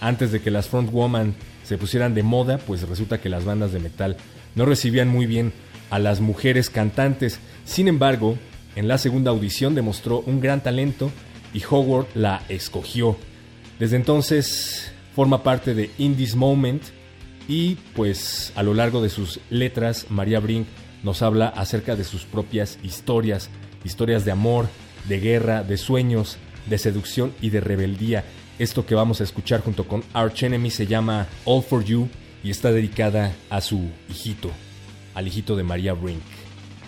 Antes 0.00 0.32
de 0.32 0.40
que 0.40 0.50
las 0.50 0.68
frontwoman 0.68 1.34
se 1.64 1.78
pusieran 1.78 2.14
de 2.14 2.22
moda, 2.22 2.58
pues 2.58 2.88
resulta 2.88 3.20
que 3.20 3.28
las 3.28 3.44
bandas 3.44 3.72
de 3.72 3.80
metal 3.80 4.16
no 4.54 4.64
recibían 4.64 5.08
muy 5.08 5.26
bien 5.26 5.52
a 5.90 5.98
las 5.98 6.20
mujeres 6.20 6.70
cantantes. 6.70 7.40
Sin 7.64 7.88
embargo, 7.88 8.38
en 8.76 8.88
la 8.88 8.98
segunda 8.98 9.30
audición 9.30 9.74
demostró 9.74 10.20
un 10.20 10.40
gran 10.40 10.62
talento 10.62 11.10
y 11.52 11.62
Howard 11.68 12.06
la 12.14 12.42
escogió. 12.48 13.16
Desde 13.78 13.96
entonces 13.96 14.92
forma 15.14 15.42
parte 15.42 15.74
de 15.74 15.90
In 15.98 16.16
This 16.16 16.36
Moment 16.36 16.82
y 17.48 17.76
pues 17.96 18.52
a 18.54 18.62
lo 18.62 18.74
largo 18.74 19.02
de 19.02 19.08
sus 19.08 19.40
letras 19.50 20.06
María 20.10 20.40
Brink 20.40 20.66
nos 21.02 21.22
habla 21.22 21.48
acerca 21.48 21.96
de 21.96 22.04
sus 22.04 22.24
propias 22.24 22.78
historias, 22.82 23.50
historias 23.84 24.24
de 24.24 24.32
amor, 24.32 24.68
de 25.08 25.20
guerra, 25.20 25.62
de 25.62 25.76
sueños, 25.76 26.38
de 26.66 26.78
seducción 26.78 27.32
y 27.40 27.50
de 27.50 27.60
rebeldía. 27.60 28.24
Esto 28.58 28.86
que 28.86 28.94
vamos 28.94 29.20
a 29.20 29.24
escuchar 29.24 29.62
junto 29.62 29.86
con 29.86 30.04
Arch 30.12 30.42
Enemy 30.42 30.70
se 30.70 30.86
llama 30.86 31.26
All 31.44 31.62
for 31.62 31.84
You 31.84 32.08
y 32.42 32.50
está 32.50 32.70
dedicada 32.70 33.32
a 33.50 33.60
su 33.60 33.88
hijito, 34.08 34.50
al 35.14 35.26
hijito 35.26 35.56
de 35.56 35.64
María 35.64 35.92
Brink, 35.92 36.22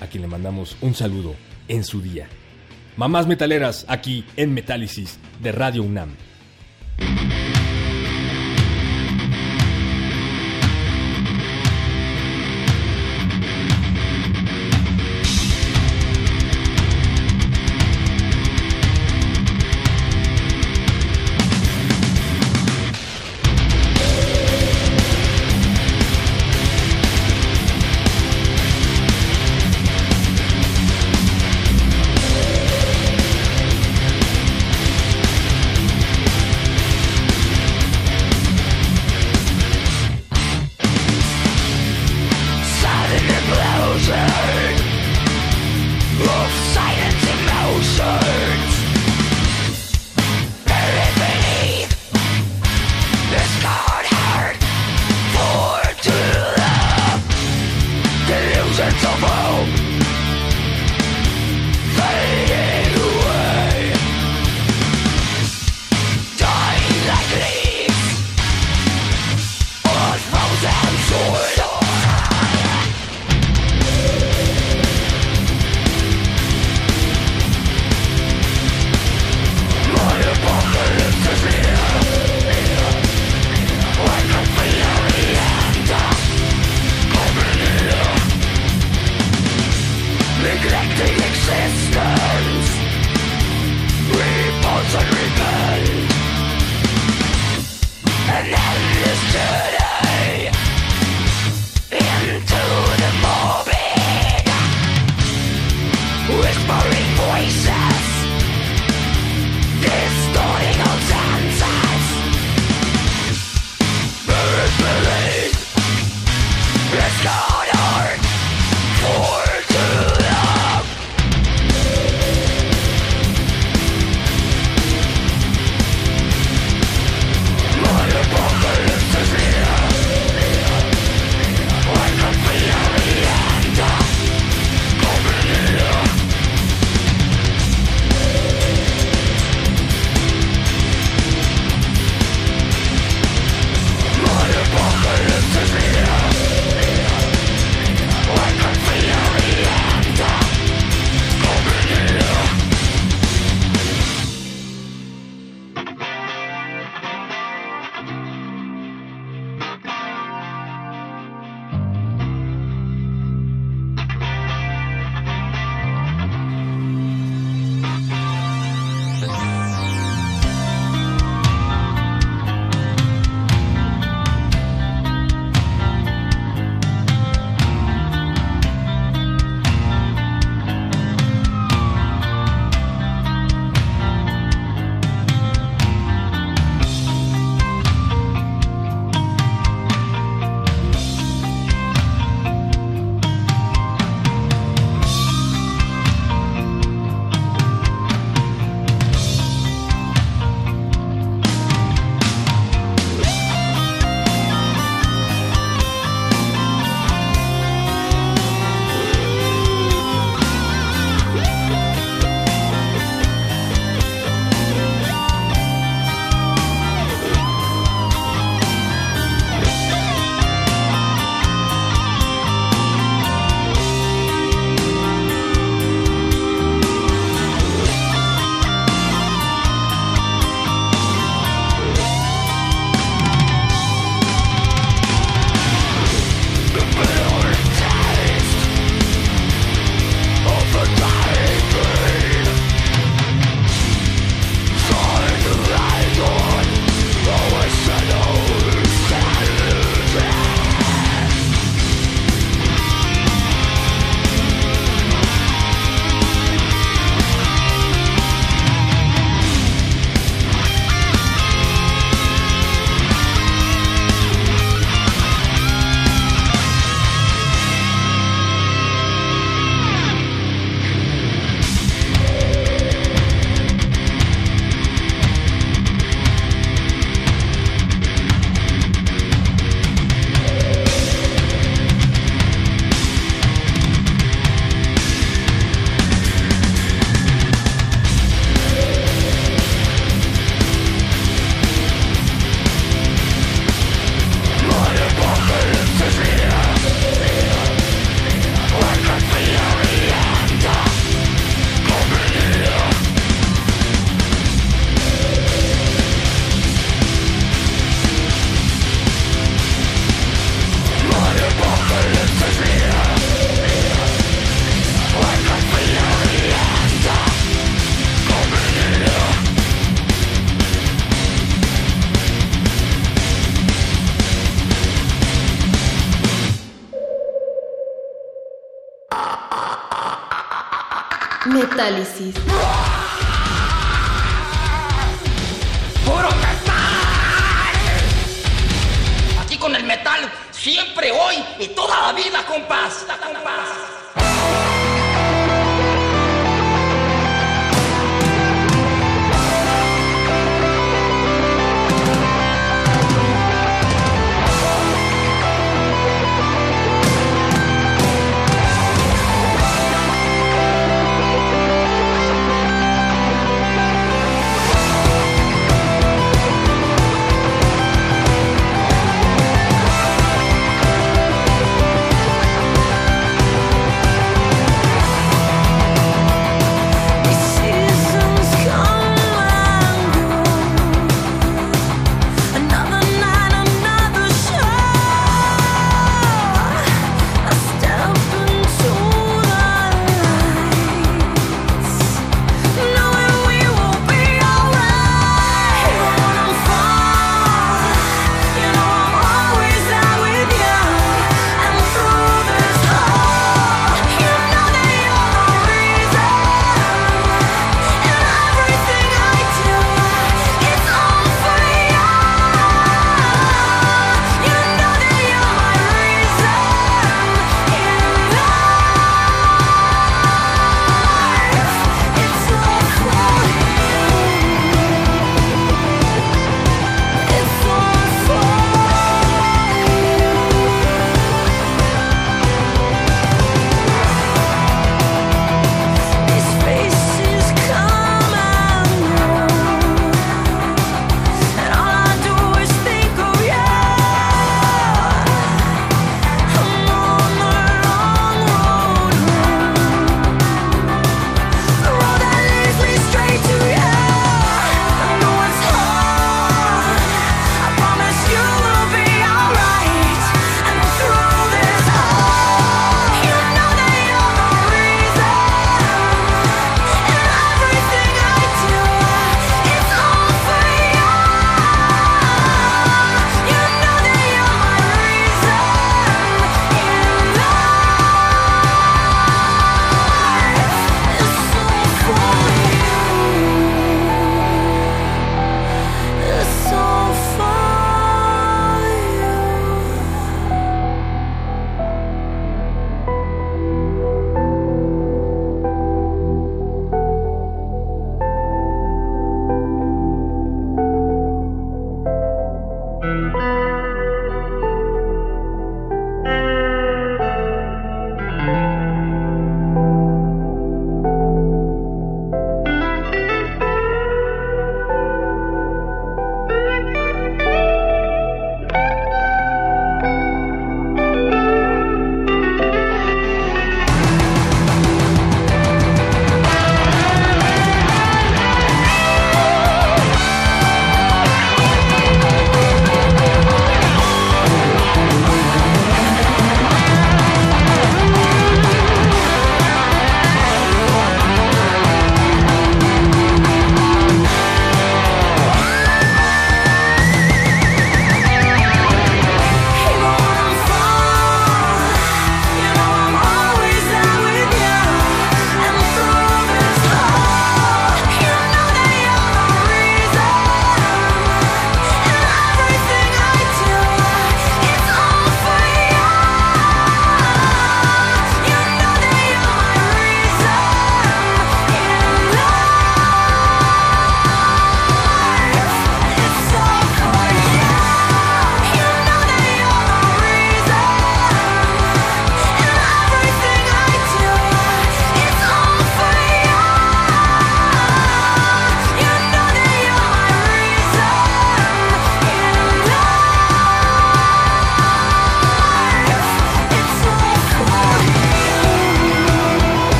a 0.00 0.06
quien 0.06 0.22
le 0.22 0.28
mandamos 0.28 0.76
un 0.80 0.94
saludo 0.94 1.34
en 1.68 1.84
su 1.84 2.00
día. 2.00 2.28
Mamás 2.96 3.26
metaleras 3.26 3.84
aquí 3.88 4.24
en 4.36 4.54
Metálisis 4.54 5.18
de 5.42 5.52
Radio 5.52 5.82
UNAM. 5.82 6.14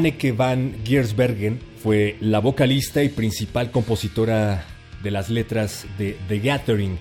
Anneke 0.00 0.32
van 0.32 0.76
Giersbergen 0.82 1.60
fue 1.82 2.16
la 2.22 2.38
vocalista 2.38 3.02
y 3.02 3.10
principal 3.10 3.70
compositora 3.70 4.64
de 5.02 5.10
las 5.10 5.28
letras 5.28 5.84
de 5.98 6.16
The 6.26 6.38
Gathering, 6.38 6.96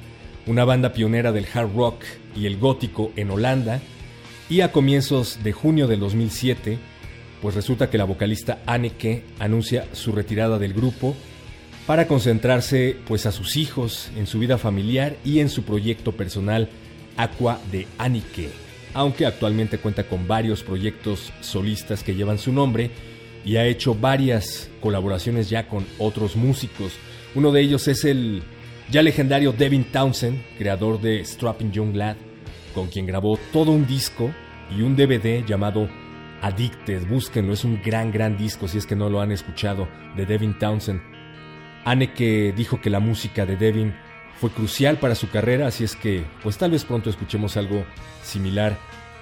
una 0.48 0.66
banda 0.66 0.92
pionera 0.92 1.32
del 1.32 1.48
hard 1.54 1.74
rock 1.74 2.04
y 2.36 2.46
el 2.46 2.58
gótico 2.58 3.14
en 3.16 3.32
Holanda, 3.32 3.80
y 4.50 4.60
a 4.60 4.74
comienzos 4.74 5.42
de 5.46 5.54
junio 5.54 5.88
del 5.88 6.02
2007, 6.02 6.78
pues 7.42 7.56
resulta 7.56 7.90
que 7.90 7.98
la 7.98 8.04
vocalista 8.04 8.60
Anneke 8.66 9.24
anuncia 9.40 9.88
su 9.94 10.12
retirada 10.12 10.60
del 10.60 10.74
grupo 10.74 11.16
para 11.88 12.06
concentrarse 12.06 12.98
pues 13.08 13.26
a 13.26 13.32
sus 13.32 13.56
hijos, 13.56 14.12
en 14.18 14.28
su 14.28 14.40
vida 14.40 14.58
familiar 14.58 15.16
y 15.24 15.40
en 15.40 15.48
su 15.48 15.64
proyecto 15.64 16.12
personal 16.18 16.68
Aqua 17.16 17.62
de 17.72 17.88
Anneke, 17.98 18.50
aunque 18.94 19.26
actualmente 19.26 19.78
cuenta 19.78 20.04
con 20.04 20.28
varios 20.28 20.64
proyectos 20.64 21.32
solistas 21.42 22.04
que 22.04 22.16
llevan 22.16 22.38
su 22.38 22.52
nombre 22.52 22.92
y 23.46 23.56
ha 23.58 23.66
hecho 23.66 23.96
varias 23.96 24.70
colaboraciones 24.82 25.50
ya 25.50 25.68
con 25.68 25.86
otros 25.98 26.36
músicos. 26.36 26.94
Uno 27.36 27.52
de 27.52 27.62
ellos 27.62 27.88
es 27.88 28.06
el 28.06 28.44
ya 28.92 29.02
legendario 29.02 29.52
Devin 29.52 29.84
Townsend, 29.86 30.42
creador 30.58 31.00
de 31.00 31.24
Strapping 31.24 31.72
Young 31.72 31.96
Lad, 31.96 32.18
con 32.74 32.88
quien 32.88 33.06
grabó 33.06 33.38
todo 33.54 33.72
un 33.72 33.86
disco 33.86 34.32
y 34.76 34.82
un 34.82 34.96
DVD 34.96 35.46
llamado 35.46 35.90
Addicted. 36.42 37.08
Búsquenlo, 37.08 37.54
es 37.54 37.64
un 37.64 37.82
gran, 37.84 38.12
gran 38.12 38.38
disco 38.38 38.68
si 38.68 38.78
es 38.78 38.86
que 38.86 38.96
no 38.96 39.10
lo 39.10 39.22
han 39.22 39.32
escuchado, 39.32 39.88
de 40.16 40.26
Devin 40.26 40.58
Townsend. 40.58 41.02
Anneke 41.86 42.54
dijo 42.56 42.82
que 42.82 42.90
la 42.90 43.00
música 43.00 43.46
de 43.46 43.56
Devin 43.56 43.94
fue 44.40 44.50
crucial 44.52 44.98
para 44.98 45.16
su 45.16 45.30
carrera, 45.30 45.68
así 45.68 45.84
es 45.84 45.96
que 45.96 46.24
pues 46.44 46.58
tal 46.58 46.72
vez 46.72 46.86
pronto 46.86 47.10
escuchemos 47.10 47.58
algo 47.58 47.86
similar 48.24 48.78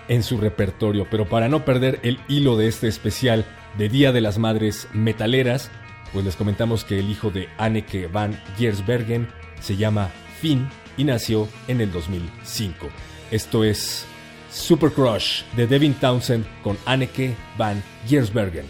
en 0.08 0.24
su 0.24 0.38
repertorio. 0.38 1.08
Pero 1.10 1.28
para 1.28 1.50
no 1.50 1.66
perder 1.66 2.00
el 2.04 2.20
hilo 2.28 2.56
de 2.56 2.68
este 2.68 2.88
especial 2.88 3.46
de 3.78 3.90
Día 3.90 4.12
de 4.12 4.22
las 4.22 4.38
Madres 4.38 4.88
Metaleras, 4.94 5.72
pues 6.14 6.24
les 6.24 6.36
comentamos 6.36 6.84
que 6.84 7.00
el 7.00 7.10
hijo 7.10 7.32
de 7.32 7.50
Anneke 7.58 8.08
van 8.08 8.40
Giersbergen 8.58 9.28
se 9.60 9.76
llama 9.76 10.10
Finn 10.40 10.70
y 10.98 11.04
nació 11.04 11.48
en 11.68 11.82
el 11.82 11.92
2005. 11.92 12.88
Esto 13.32 13.64
es 13.64 14.06
Super 14.52 14.92
Crush 14.92 15.44
de 15.56 15.68
Devin 15.68 15.94
Townsend 15.96 16.46
con 16.62 16.78
Anneke 16.86 17.36
van 17.58 17.84
Giersbergen. 18.08 18.66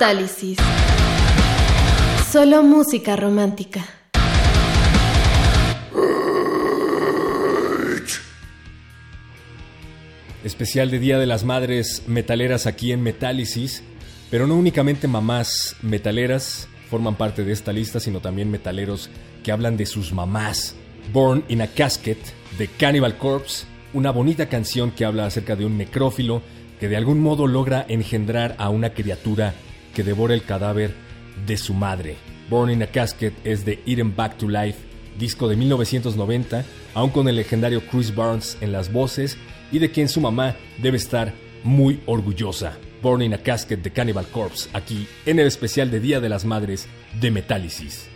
Metálisis. 0.00 0.56
Solo 2.32 2.62
música 2.62 3.16
romántica. 3.16 3.86
Especial 10.42 10.90
de 10.90 10.98
Día 11.00 11.18
de 11.18 11.26
las 11.26 11.44
Madres 11.44 12.04
Metaleras 12.06 12.66
aquí 12.66 12.92
en 12.92 13.02
Metálisis, 13.02 13.82
pero 14.30 14.46
no 14.46 14.54
únicamente 14.54 15.06
mamás 15.06 15.76
metaleras 15.82 16.66
forman 16.88 17.16
parte 17.16 17.44
de 17.44 17.52
esta 17.52 17.74
lista, 17.74 18.00
sino 18.00 18.20
también 18.20 18.50
metaleros 18.50 19.10
que 19.44 19.52
hablan 19.52 19.76
de 19.76 19.84
sus 19.84 20.14
mamás. 20.14 20.76
Born 21.12 21.44
in 21.48 21.60
a 21.60 21.66
Casket 21.66 22.16
de 22.56 22.68
Cannibal 22.68 23.18
Corpse, 23.18 23.66
una 23.92 24.12
bonita 24.12 24.48
canción 24.48 24.92
que 24.92 25.04
habla 25.04 25.26
acerca 25.26 25.56
de 25.56 25.66
un 25.66 25.76
necrófilo 25.76 26.40
que 26.80 26.88
de 26.88 26.96
algún 26.96 27.20
modo 27.20 27.46
logra 27.46 27.84
engendrar 27.86 28.56
a 28.56 28.70
una 28.70 28.94
criatura 28.94 29.52
que 29.94 30.02
devora 30.02 30.34
el 30.34 30.44
cadáver 30.44 30.94
de 31.46 31.56
su 31.56 31.74
madre. 31.74 32.16
Born 32.48 32.70
in 32.70 32.82
a 32.82 32.86
Casket 32.86 33.34
es 33.44 33.64
de 33.64 33.80
Eaten 33.86 34.14
Back 34.14 34.38
to 34.38 34.48
Life, 34.48 34.78
disco 35.18 35.48
de 35.48 35.56
1990, 35.56 36.64
aún 36.94 37.10
con 37.10 37.28
el 37.28 37.36
legendario 37.36 37.82
Chris 37.86 38.14
Barnes 38.14 38.58
en 38.60 38.72
las 38.72 38.92
voces 38.92 39.36
y 39.70 39.78
de 39.78 39.90
quien 39.90 40.08
su 40.08 40.20
mamá 40.20 40.56
debe 40.78 40.96
estar 40.96 41.32
muy 41.62 42.00
orgullosa. 42.06 42.76
Born 43.02 43.22
in 43.22 43.34
a 43.34 43.38
Casket 43.38 43.82
de 43.82 43.92
Cannibal 43.92 44.26
Corpse, 44.26 44.68
aquí 44.74 45.06
en 45.24 45.38
el 45.38 45.46
especial 45.46 45.90
de 45.90 46.00
Día 46.00 46.20
de 46.20 46.28
las 46.28 46.44
Madres 46.44 46.86
de 47.18 47.30
Metálisis. 47.30 48.09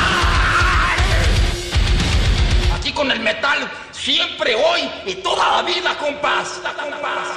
Aquí 2.75 2.93
con 2.93 3.11
el 3.11 3.21
metal, 3.21 3.71
siempre, 3.93 4.55
hoy 4.55 4.83
y 5.07 5.15
toda 5.23 5.63
la 5.63 5.67
vida, 5.67 5.97
compás. 5.99 6.61
compás. 6.63 7.29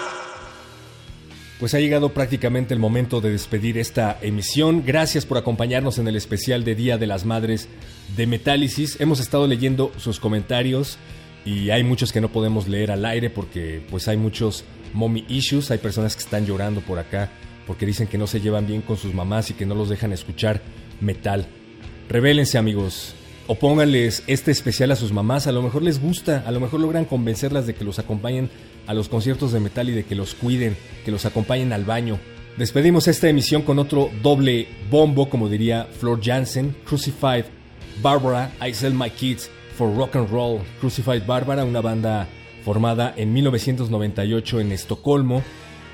Pues 1.57 1.73
ha 1.73 1.79
llegado 1.79 2.09
prácticamente 2.09 2.73
el 2.73 2.81
momento 2.81 3.21
de 3.21 3.31
despedir 3.31 3.77
esta 3.77 4.17
emisión. 4.21 4.83
Gracias 4.85 5.25
por 5.25 5.37
acompañarnos 5.37 5.99
en 5.99 6.09
el 6.09 6.17
especial 6.17 6.65
de 6.65 6.75
Día 6.75 6.97
de 6.97 7.07
las 7.07 7.23
Madres 7.23 7.69
de 8.17 8.27
Metálisis. 8.27 8.99
Hemos 8.99 9.21
estado 9.21 9.47
leyendo 9.47 9.93
sus 9.95 10.19
comentarios 10.19 10.97
y 11.45 11.69
hay 11.69 11.85
muchos 11.85 12.11
que 12.11 12.19
no 12.19 12.27
podemos 12.27 12.67
leer 12.67 12.91
al 12.91 13.05
aire 13.05 13.29
porque 13.29 13.81
pues 13.89 14.09
hay 14.09 14.17
muchos 14.17 14.65
mommy 14.93 15.25
issues, 15.27 15.71
hay 15.71 15.77
personas 15.77 16.15
que 16.15 16.23
están 16.23 16.45
llorando 16.45 16.81
por 16.81 16.99
acá 16.99 17.29
porque 17.67 17.85
dicen 17.85 18.07
que 18.07 18.17
no 18.17 18.27
se 18.27 18.41
llevan 18.41 18.67
bien 18.67 18.81
con 18.81 18.97
sus 18.97 19.13
mamás 19.13 19.49
y 19.49 19.53
que 19.53 19.65
no 19.65 19.75
los 19.75 19.89
dejan 19.89 20.13
escuchar 20.13 20.61
metal. 20.99 21.47
Revélense 22.09 22.57
amigos, 22.57 23.15
o 23.47 23.55
pónganles 23.55 24.23
este 24.27 24.51
especial 24.51 24.91
a 24.91 24.95
sus 24.95 25.11
mamás, 25.11 25.47
a 25.47 25.51
lo 25.51 25.61
mejor 25.61 25.81
les 25.81 26.01
gusta, 26.01 26.43
a 26.45 26.51
lo 26.51 26.59
mejor 26.59 26.79
logran 26.79 27.05
convencerlas 27.05 27.67
de 27.67 27.73
que 27.73 27.83
los 27.83 27.99
acompañen 27.99 28.49
a 28.87 28.93
los 28.93 29.09
conciertos 29.09 29.51
de 29.51 29.59
metal 29.59 29.89
y 29.89 29.93
de 29.93 30.03
que 30.03 30.15
los 30.15 30.35
cuiden, 30.35 30.75
que 31.05 31.11
los 31.11 31.25
acompañen 31.25 31.73
al 31.73 31.85
baño. 31.85 32.19
Despedimos 32.57 33.07
esta 33.07 33.29
emisión 33.29 33.61
con 33.61 33.79
otro 33.79 34.09
doble 34.21 34.67
bombo, 34.89 35.29
como 35.29 35.47
diría 35.47 35.87
Flor 35.99 36.19
Jansen, 36.21 36.75
Crucified, 36.85 37.45
Barbara, 38.01 38.51
I 38.65 38.73
Sell 38.73 38.93
My 38.93 39.09
Kids 39.09 39.49
for 39.77 39.95
Rock 39.95 40.15
and 40.15 40.29
Roll, 40.29 40.61
Crucified 40.79 41.25
Barbara, 41.25 41.63
una 41.63 41.81
banda 41.81 42.27
formada 42.63 43.13
en 43.15 43.33
1998 43.33 44.59
en 44.59 44.71
Estocolmo 44.71 45.43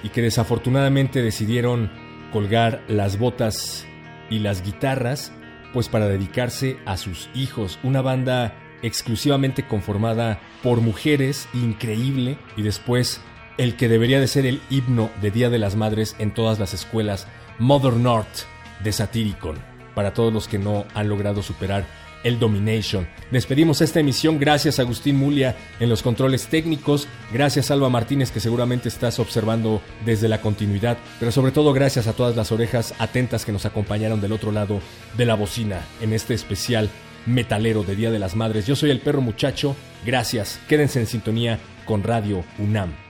y 0.03 0.09
que 0.09 0.21
desafortunadamente 0.21 1.21
decidieron 1.21 1.91
colgar 2.31 2.83
las 2.87 3.17
botas 3.17 3.85
y 4.29 4.39
las 4.39 4.63
guitarras 4.63 5.31
pues 5.73 5.89
para 5.89 6.07
dedicarse 6.07 6.77
a 6.85 6.97
sus 6.97 7.29
hijos, 7.35 7.79
una 7.83 8.01
banda 8.01 8.55
exclusivamente 8.81 9.67
conformada 9.67 10.39
por 10.63 10.81
mujeres, 10.81 11.47
increíble, 11.53 12.37
y 12.55 12.61
después 12.61 13.21
el 13.57 13.75
que 13.75 13.89
debería 13.89 14.19
de 14.19 14.27
ser 14.27 14.45
el 14.45 14.61
himno 14.69 15.09
de 15.21 15.31
Día 15.31 15.49
de 15.49 15.59
las 15.59 15.75
Madres 15.75 16.15
en 16.19 16.33
todas 16.33 16.59
las 16.59 16.73
escuelas, 16.73 17.27
Mother 17.59 17.93
North 17.93 18.45
de 18.83 18.91
Satyricon, 18.91 19.57
para 19.95 20.13
todos 20.13 20.31
los 20.31 20.47
que 20.47 20.59
no 20.59 20.85
han 20.93 21.09
logrado 21.09 21.41
superar 21.41 21.85
el 22.23 22.39
Domination. 22.39 23.07
Despedimos 23.31 23.81
esta 23.81 23.99
emisión. 23.99 24.39
Gracias 24.39 24.79
Agustín 24.79 25.17
Mulia 25.17 25.55
en 25.79 25.89
los 25.89 26.01
controles 26.01 26.47
técnicos. 26.47 27.07
Gracias 27.31 27.71
Alba 27.71 27.89
Martínez 27.89 28.31
que 28.31 28.39
seguramente 28.39 28.89
estás 28.89 29.19
observando 29.19 29.81
desde 30.05 30.27
la 30.27 30.41
continuidad. 30.41 30.97
Pero 31.19 31.31
sobre 31.31 31.51
todo 31.51 31.73
gracias 31.73 32.07
a 32.07 32.13
todas 32.13 32.35
las 32.35 32.51
orejas 32.51 32.93
atentas 32.99 33.45
que 33.45 33.51
nos 33.51 33.65
acompañaron 33.65 34.21
del 34.21 34.33
otro 34.33 34.51
lado 34.51 34.79
de 35.17 35.25
la 35.25 35.35
bocina 35.35 35.81
en 36.01 36.13
este 36.13 36.33
especial 36.33 36.89
metalero 37.25 37.83
de 37.83 37.95
Día 37.95 38.11
de 38.11 38.19
las 38.19 38.35
Madres. 38.35 38.65
Yo 38.65 38.75
soy 38.75 38.89
el 38.89 39.01
perro 39.01 39.21
muchacho. 39.21 39.75
Gracias. 40.05 40.59
Quédense 40.67 40.99
en 40.99 41.07
sintonía 41.07 41.59
con 41.85 42.03
Radio 42.03 42.43
UNAM. 42.57 43.06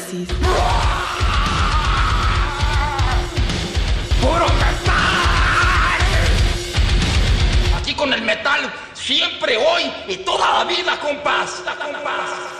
Génesis. 0.00 0.28
¡Puro 4.20 4.46
metal! 4.46 4.96
Aquí 7.76 7.94
con 7.94 8.12
el 8.12 8.22
metal, 8.22 8.72
siempre, 8.94 9.56
hoy 9.56 9.92
y 10.08 10.16
toda 10.18 10.58
la 10.58 10.64
vida, 10.64 10.98
compás. 11.00 11.62
Compás. 11.64 12.59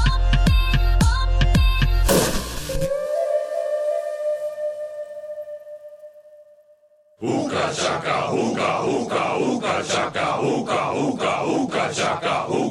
uka, 9.11 9.35
uka, 9.37 9.83
chaka, 9.83 10.39
uka, 10.39 10.91
uka, 10.95 11.43
uka, 11.43 11.83
chaka, 11.93 12.47
uka. 12.47 12.70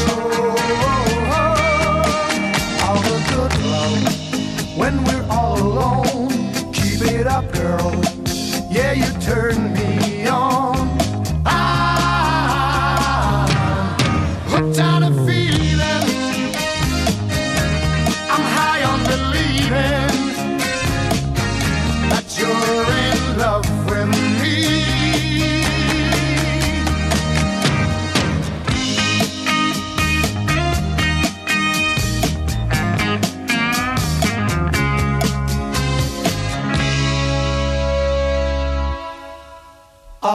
show. 0.00 0.29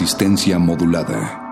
Resistencia 0.00 0.58
modulada. 0.58 1.49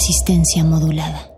Resistencia 0.00 0.64
modulada. 0.64 1.29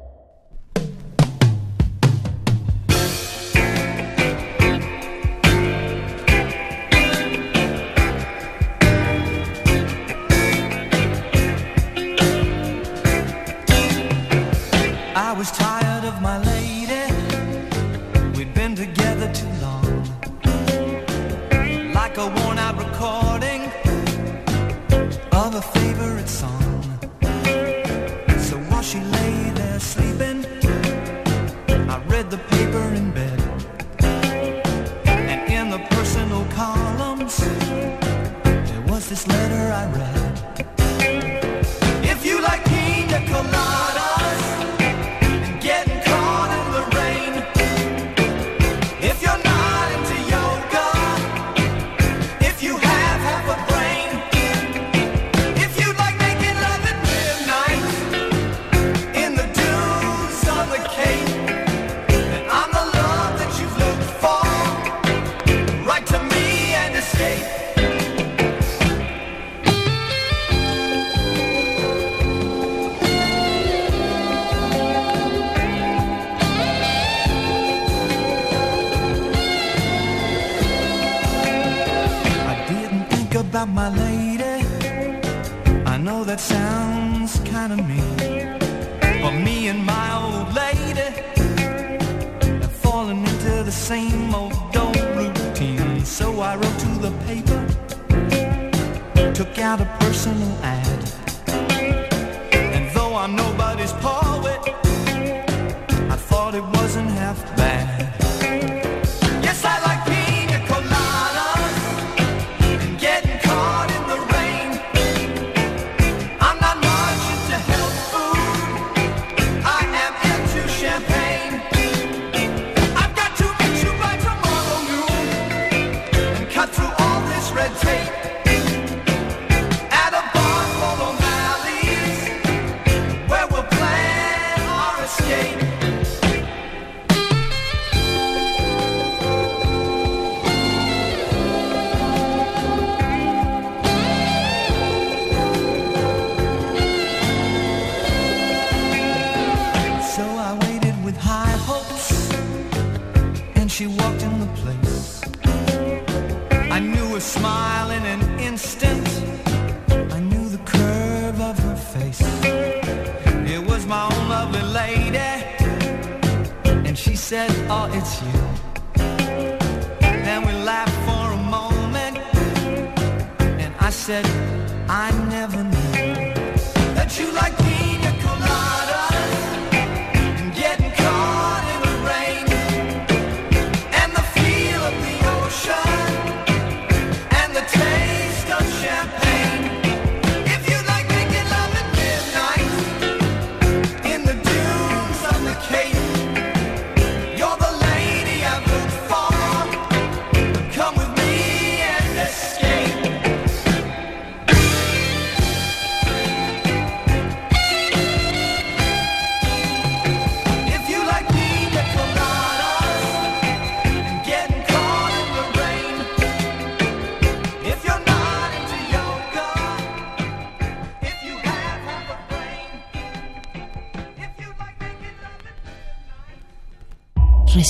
Red 127.54 127.76
tape. 127.76 128.21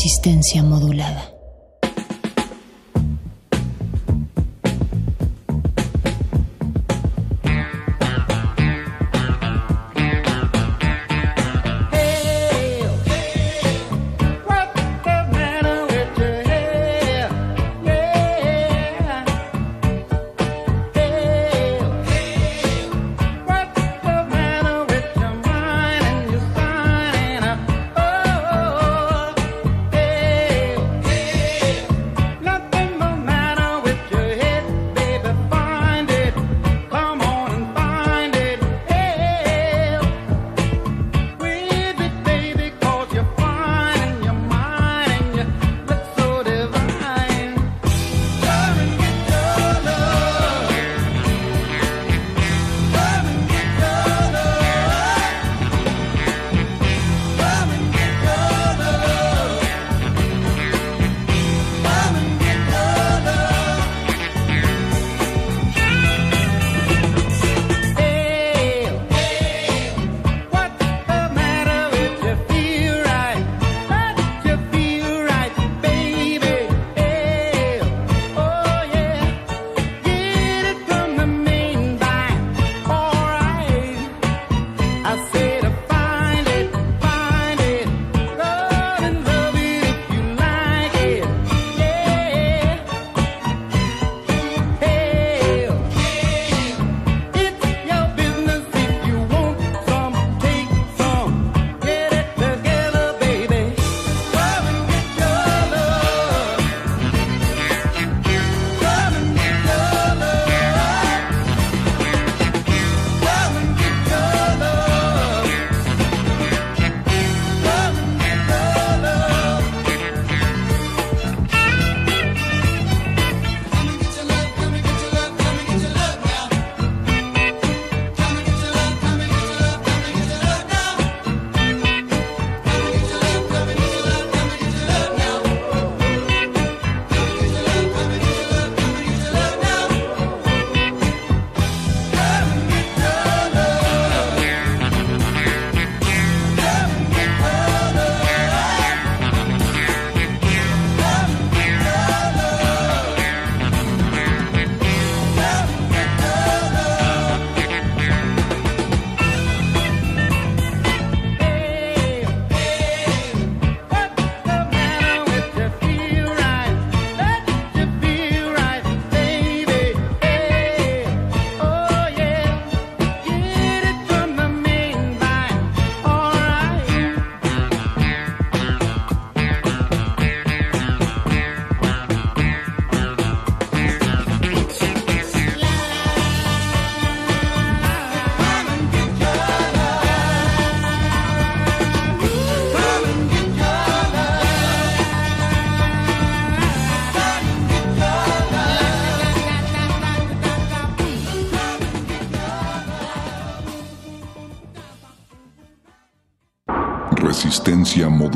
Resistencia 0.03 0.65
modulada. 0.65 1.32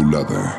Resistencia 0.09 0.56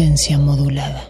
Resistencia 0.00 0.38
modulada. 0.38 1.09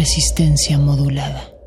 resistencia 0.00 0.78
modulada. 0.78 1.59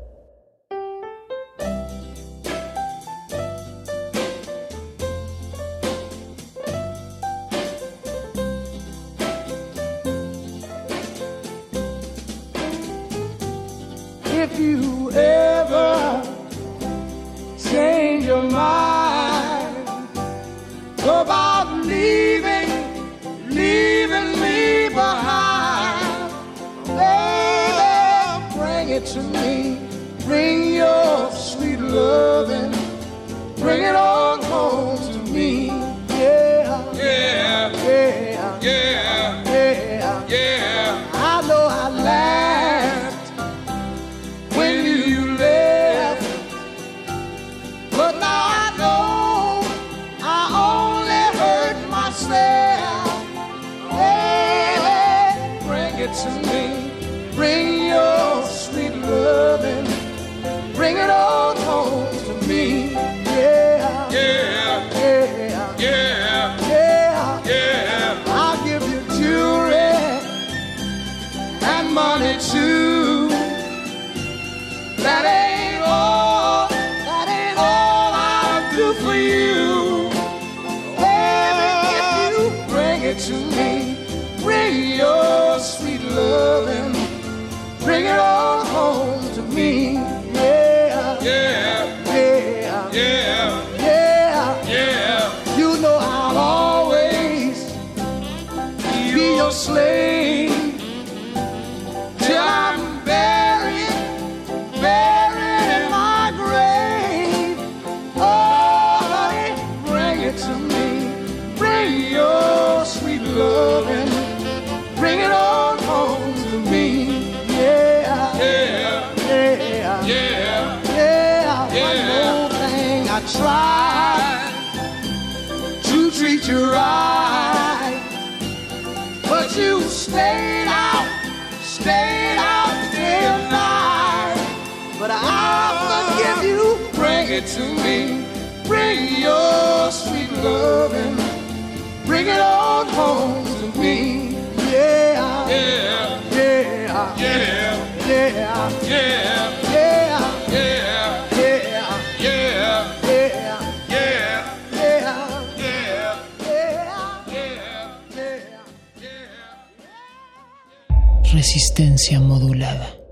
Resistencia 161.32 162.20
modulada. 162.20 163.03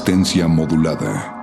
Resistencia 0.00 0.48
modulada. 0.48 1.39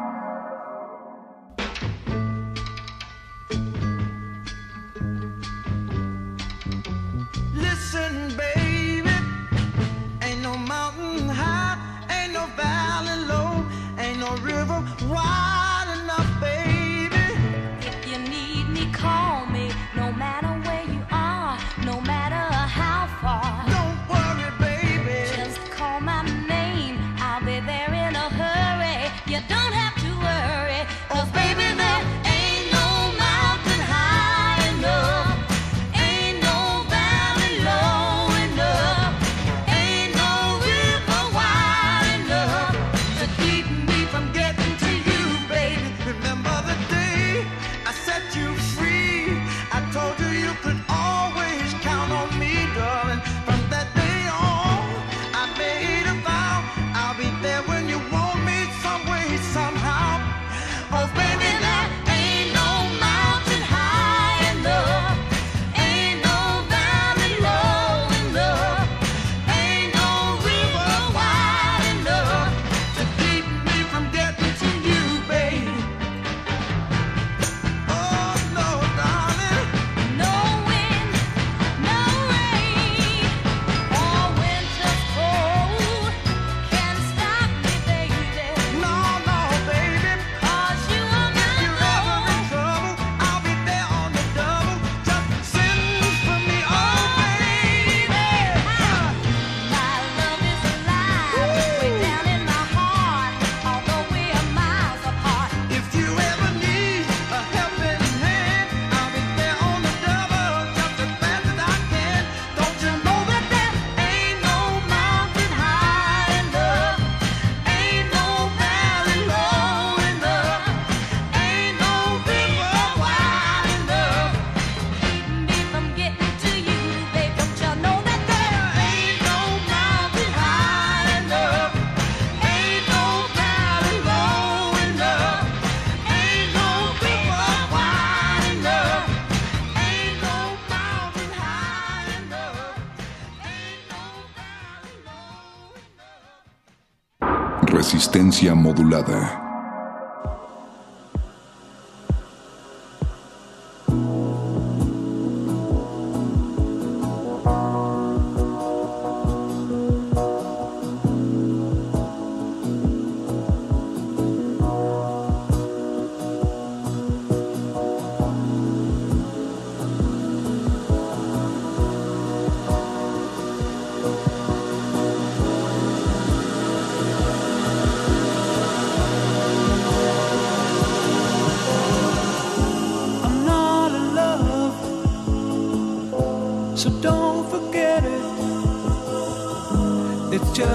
Modulada. 148.45 149.46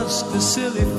Just 0.03 0.35
a 0.35 0.41
silly 0.41 0.92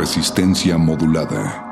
Resistencia 0.00 0.78
modulada. 0.78 1.69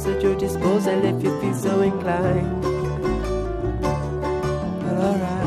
stops 0.00 0.16
at 0.16 0.22
your 0.22 0.36
disposal 0.36 1.04
if 1.04 1.22
you 1.22 1.40
feel 1.40 1.54
so 1.54 1.80
inclined. 1.82 2.62
But 4.82 4.96
alright. 5.06 5.46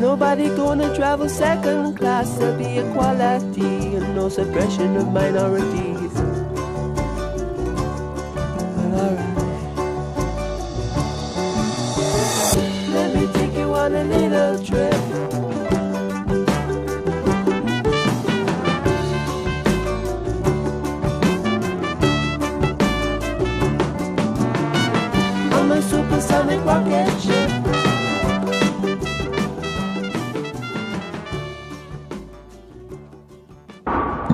Nobody 0.00 0.48
gonna 0.48 0.94
travel 0.94 1.28
second 1.28 1.96
class, 1.96 2.38
there'll 2.38 2.58
be 2.58 2.78
equality 2.78 3.96
and 3.96 4.14
no 4.14 4.28
suppression 4.28 4.96
of 4.96 5.12
minorities. 5.12 5.99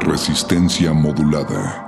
Resistencia 0.07 0.95
modulada. 0.95 1.86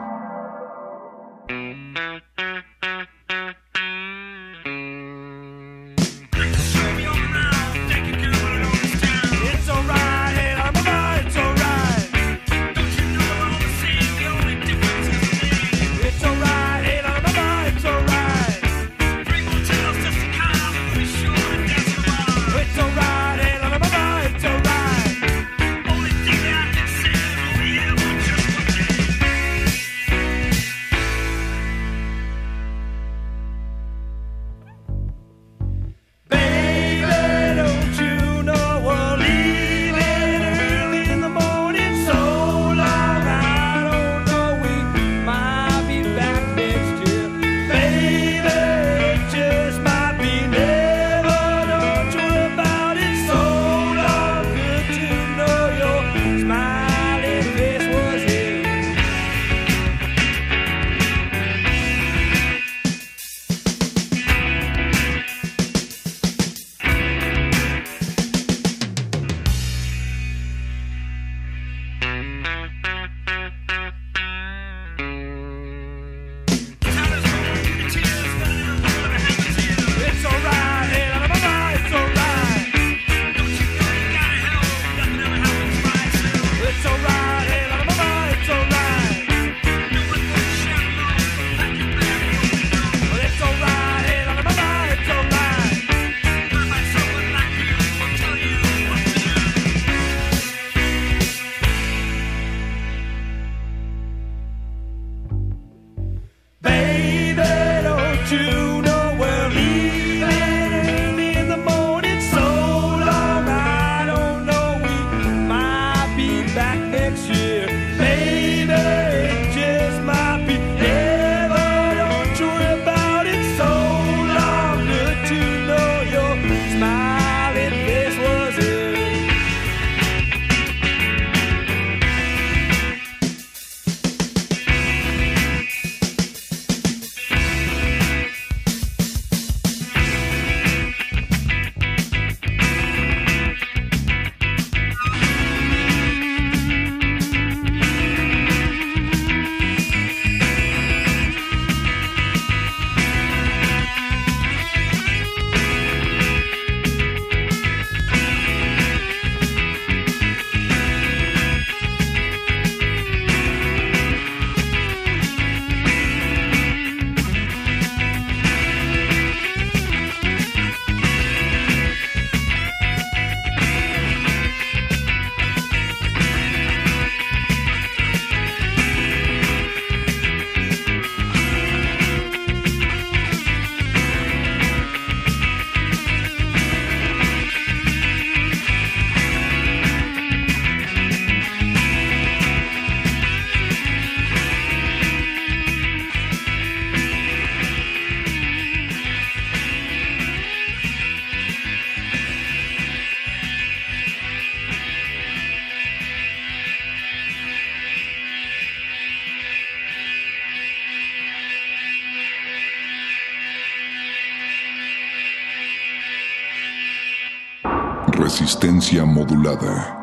Resistencia 218.19 219.07
modulada. 219.07 219.98